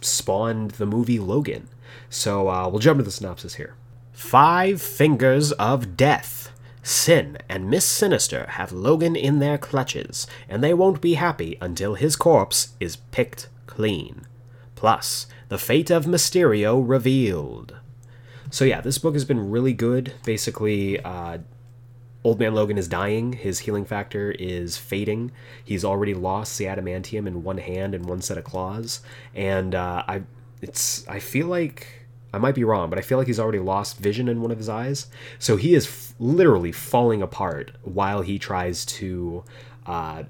[0.00, 1.66] spawned the movie Logan.
[2.08, 3.74] So uh, we'll jump to the synopsis here.
[4.12, 6.39] Five Fingers of Death.
[6.82, 11.94] Sin and Miss Sinister have Logan in their clutches, and they won't be happy until
[11.94, 14.26] his corpse is picked clean.
[14.76, 17.76] Plus, the fate of Mysterio revealed.
[18.50, 20.14] So, yeah, this book has been really good.
[20.24, 21.38] Basically, uh,
[22.24, 23.34] Old Man Logan is dying.
[23.34, 25.32] His healing factor is fading.
[25.64, 29.00] He's already lost the adamantium in one hand and one set of claws.
[29.34, 30.22] And uh, I,
[30.60, 31.99] it's I feel like
[32.32, 34.58] I might be wrong, but I feel like he's already lost vision in one of
[34.58, 35.08] his eyes.
[35.38, 39.44] So he is f- literally falling apart while he tries to
[39.86, 40.24] uh,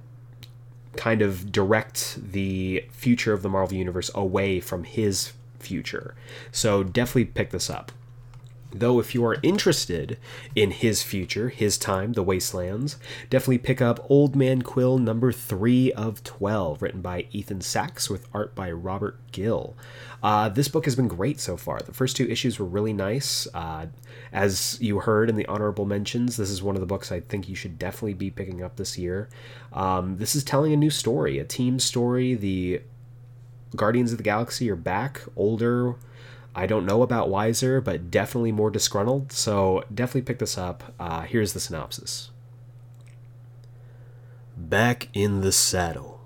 [0.96, 6.14] kind of direct the future of the Marvel Universe away from his future.
[6.52, 7.92] So definitely pick this up.
[8.72, 10.16] Though, if you are interested
[10.54, 12.96] in his future, his time, the Wastelands,
[13.28, 18.28] definitely pick up Old Man Quill number 3 of 12, written by Ethan Sacks with
[18.32, 19.74] art by Robert Gill.
[20.22, 21.80] Uh, this book has been great so far.
[21.80, 23.48] The first two issues were really nice.
[23.52, 23.86] Uh,
[24.32, 27.48] as you heard in the honorable mentions, this is one of the books I think
[27.48, 29.28] you should definitely be picking up this year.
[29.72, 32.34] Um, this is telling a new story, a team story.
[32.34, 32.82] The
[33.74, 35.96] Guardians of the Galaxy are back, older
[36.54, 40.94] I don't know about Wiser, but definitely more disgruntled, so definitely pick this up.
[40.98, 42.30] Uh, here's the synopsis
[44.56, 46.20] Back in the saddle,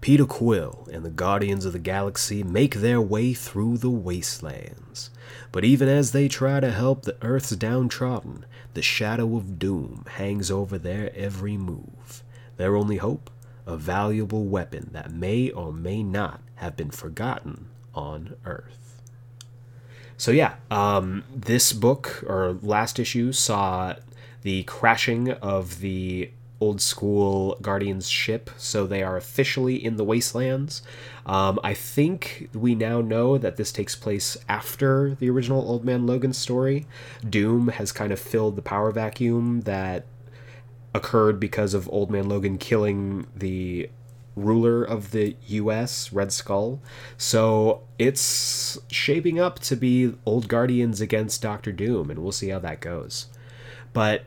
[0.00, 5.10] Peter Quill and the Guardians of the Galaxy make their way through the wastelands.
[5.50, 8.44] But even as they try to help the Earth's downtrodden,
[8.74, 12.22] the shadow of doom hangs over their every move.
[12.56, 13.30] Their only hope?
[13.66, 18.87] A valuable weapon that may or may not have been forgotten on Earth.
[20.18, 23.94] So yeah, um, this book or last issue saw
[24.42, 30.82] the crashing of the old school Guardians ship, so they are officially in the wastelands.
[31.24, 36.04] Um, I think we now know that this takes place after the original Old Man
[36.04, 36.86] Logan story.
[37.28, 40.04] Doom has kind of filled the power vacuum that
[40.94, 43.88] occurred because of Old Man Logan killing the
[44.44, 46.80] ruler of the US, Red Skull.
[47.16, 52.58] So it's shaping up to be Old Guardians against Doctor Doom, and we'll see how
[52.60, 53.26] that goes.
[53.92, 54.24] But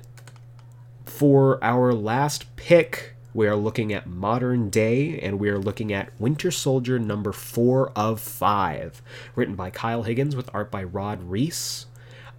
[1.06, 6.12] for our last pick, we are looking at modern day, and we are looking at
[6.20, 9.02] Winter Soldier number four of five,
[9.36, 11.86] written by Kyle Higgins with art by Rod Reis.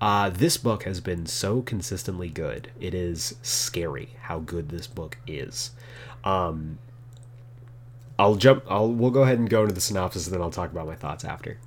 [0.03, 2.73] Uh, this book has been so consistently good.
[2.81, 5.70] It is scary how good this book is.
[6.24, 6.78] Um,
[8.23, 8.62] I'll jump.
[8.69, 10.94] I'll we'll go ahead and go into the synopsis, and then I'll talk about my
[10.94, 11.59] thoughts after.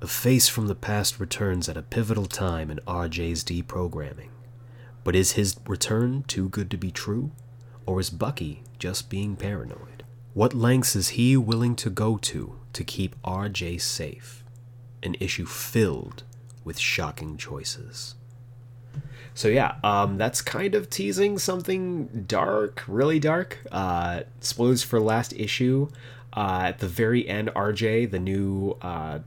[0.00, 4.30] A face from the past returns at a pivotal time in RJ's deprogramming.
[5.04, 7.30] But is his return too good to be true?
[7.84, 10.02] Or is Bucky just being paranoid?
[10.32, 14.44] What lengths is he willing to go to to keep RJ safe?
[15.02, 16.22] An issue filled
[16.64, 18.14] with shocking choices.
[19.34, 23.58] So yeah, um, that's kind of teasing something dark, really dark.
[23.70, 25.88] Uh, spoilers for last issue.
[26.34, 29.20] Uh, at the very end, RJ, the new uh,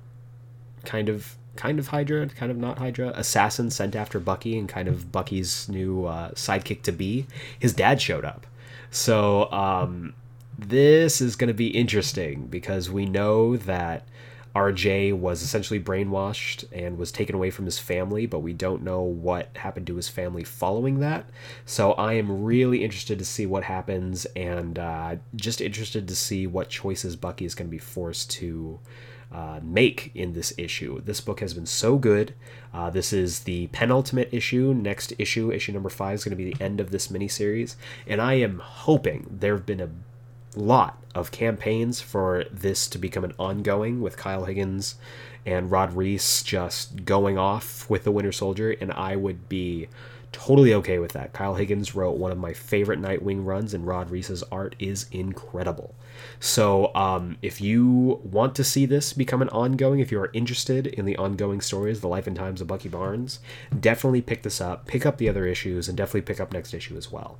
[0.85, 4.87] kind of kind of Hydra, kind of not Hydra, assassin sent after Bucky and kind
[4.87, 7.27] of Bucky's new uh, sidekick to be,
[7.59, 8.45] his dad showed up.
[8.91, 10.13] So um,
[10.57, 14.07] this is going to be interesting because we know that
[14.55, 19.01] RJ was essentially brainwashed and was taken away from his family, but we don't know
[19.01, 21.25] what happened to his family following that.
[21.65, 26.47] So I am really interested to see what happens and uh, just interested to see
[26.47, 28.79] what choices Bucky is going to be forced to
[29.31, 31.01] uh, make in this issue.
[31.01, 32.33] This book has been so good.
[32.73, 34.73] Uh, this is the penultimate issue.
[34.73, 37.75] Next issue, issue number five, is going to be the end of this miniseries.
[38.07, 39.89] And I am hoping there have been a
[40.55, 44.95] lot of campaigns for this to become an ongoing with Kyle Higgins
[45.45, 49.87] and Rod Reis just going off with the Winter Soldier, and I would be
[50.31, 51.31] totally okay with that.
[51.31, 55.95] Kyle Higgins wrote one of my favorite Nightwing runs, and Rod Reis's art is incredible.
[56.41, 60.87] So, um, if you want to see this become an ongoing, if you are interested
[60.87, 63.39] in the ongoing stories, the life and times of Bucky Barnes,
[63.79, 66.97] definitely pick this up, pick up the other issues, and definitely pick up next issue
[66.97, 67.37] as well.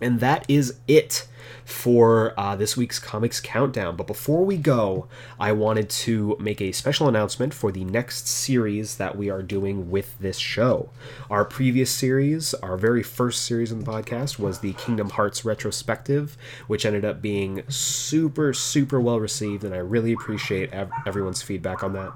[0.00, 1.26] And that is it
[1.66, 3.96] for uh, this week's Comics Countdown.
[3.96, 5.08] But before we go,
[5.38, 9.90] I wanted to make a special announcement for the next series that we are doing
[9.90, 10.90] with this show.
[11.28, 16.36] Our previous series, our very first series in the podcast, was the Kingdom Hearts retrospective,
[16.68, 21.82] which ended up being super, super well received, and I really appreciate ev- everyone's feedback
[21.82, 22.12] on that.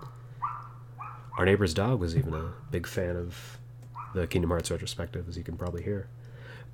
[1.37, 3.59] Our neighbor's dog was even a big fan of
[4.15, 6.09] the Kingdom Hearts retrospective, as you can probably hear.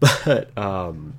[0.25, 1.19] But um,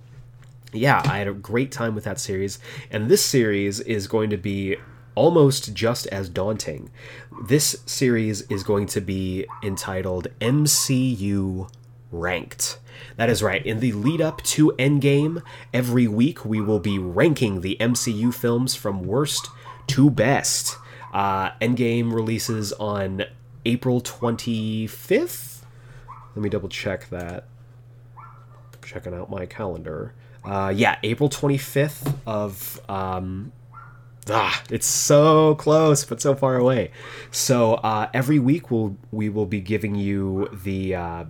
[0.74, 2.60] yeah, I had a great time with that series,
[2.92, 4.78] and this series is going to be
[5.16, 6.92] almost just as daunting.
[7.46, 11.70] This series is going to be entitled MCU
[12.12, 12.78] Ranked.
[13.16, 13.66] That is right.
[13.66, 15.42] In the lead up to Endgame,
[15.74, 19.50] every week we will be ranking the MCU films from worst
[19.88, 20.78] to best.
[21.14, 23.24] Uh, Endgame releases on
[23.66, 25.62] April 25th.
[26.36, 27.46] Let me double check that
[28.88, 30.14] checking out my calendar.
[30.44, 33.52] Uh, yeah, April 25th of um,
[34.30, 36.92] ah, it's so close but so far away.
[37.30, 41.26] So uh, every week we'll we will be giving you the uh,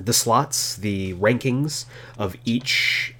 [0.00, 1.86] the slots, the rankings
[2.16, 3.14] of each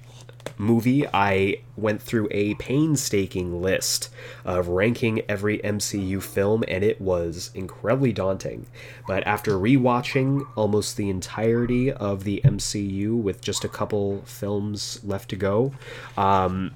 [0.61, 4.09] movie, I went through a painstaking list
[4.45, 8.67] of ranking every MCU film, and it was incredibly daunting.
[9.07, 15.29] But after rewatching almost the entirety of the MCU with just a couple films left
[15.31, 15.73] to go,
[16.15, 16.71] um,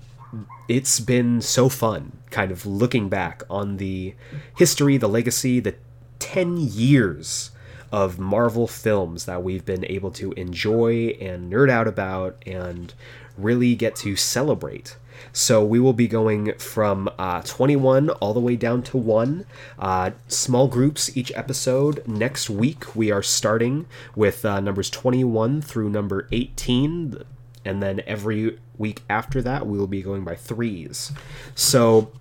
[0.68, 4.16] it's been so fun kind of looking back on the
[4.58, 5.76] history, the legacy, the
[6.20, 7.52] 10 years
[7.92, 12.94] of Marvel films that we've been able to enjoy and nerd out about and
[13.38, 14.98] really get to celebrate.
[15.32, 19.46] So we will be going from uh, 21 all the way down to 1.
[19.78, 22.06] Uh, small groups each episode.
[22.08, 23.86] Next week we are starting
[24.16, 27.18] with uh, numbers 21 through number 18.
[27.64, 31.12] And then every week after that we will be going by threes.
[31.56, 32.12] So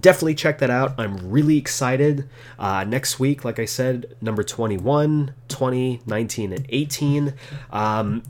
[0.00, 0.94] definitely check that out.
[0.98, 2.28] I'm really excited.
[2.58, 7.34] Uh, next week, like I said, number 21, 20, 19, and 18.
[7.70, 8.22] Um,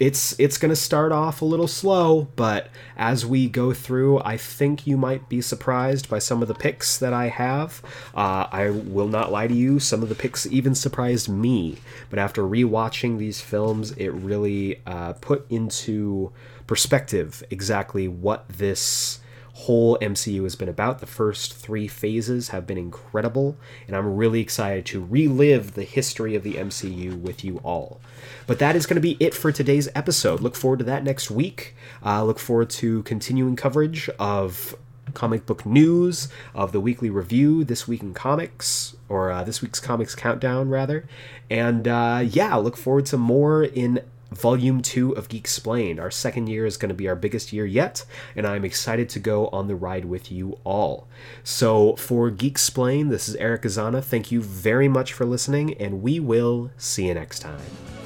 [0.00, 4.36] it's it's going to start off a little slow, but as we go through, I
[4.36, 7.82] think you might be surprised by some of the picks that I have.
[8.14, 11.78] Uh, I will not lie to you; some of the picks even surprised me.
[12.10, 16.32] But after rewatching these films, it really uh, put into
[16.68, 19.20] perspective exactly what this
[19.58, 21.00] whole MCU has been about.
[21.00, 23.56] The first three phases have been incredible,
[23.88, 28.00] and I'm really excited to relive the history of the MCU with you all.
[28.46, 30.40] But that is going to be it for today's episode.
[30.40, 31.74] Look forward to that next week.
[32.04, 34.76] Uh, look forward to continuing coverage of
[35.14, 39.80] comic book news, of the weekly review, This Week in Comics, or uh, this week's
[39.80, 41.04] Comics Countdown, rather.
[41.50, 45.98] And uh, yeah, look forward to more in Volume 2 of Geek Explained.
[45.98, 48.04] Our second year is going to be our biggest year yet,
[48.36, 51.08] and I'm excited to go on the ride with you all.
[51.42, 54.02] So, for Geek Explained, this is Eric Azana.
[54.02, 57.97] Thank you very much for listening, and we will see you next time.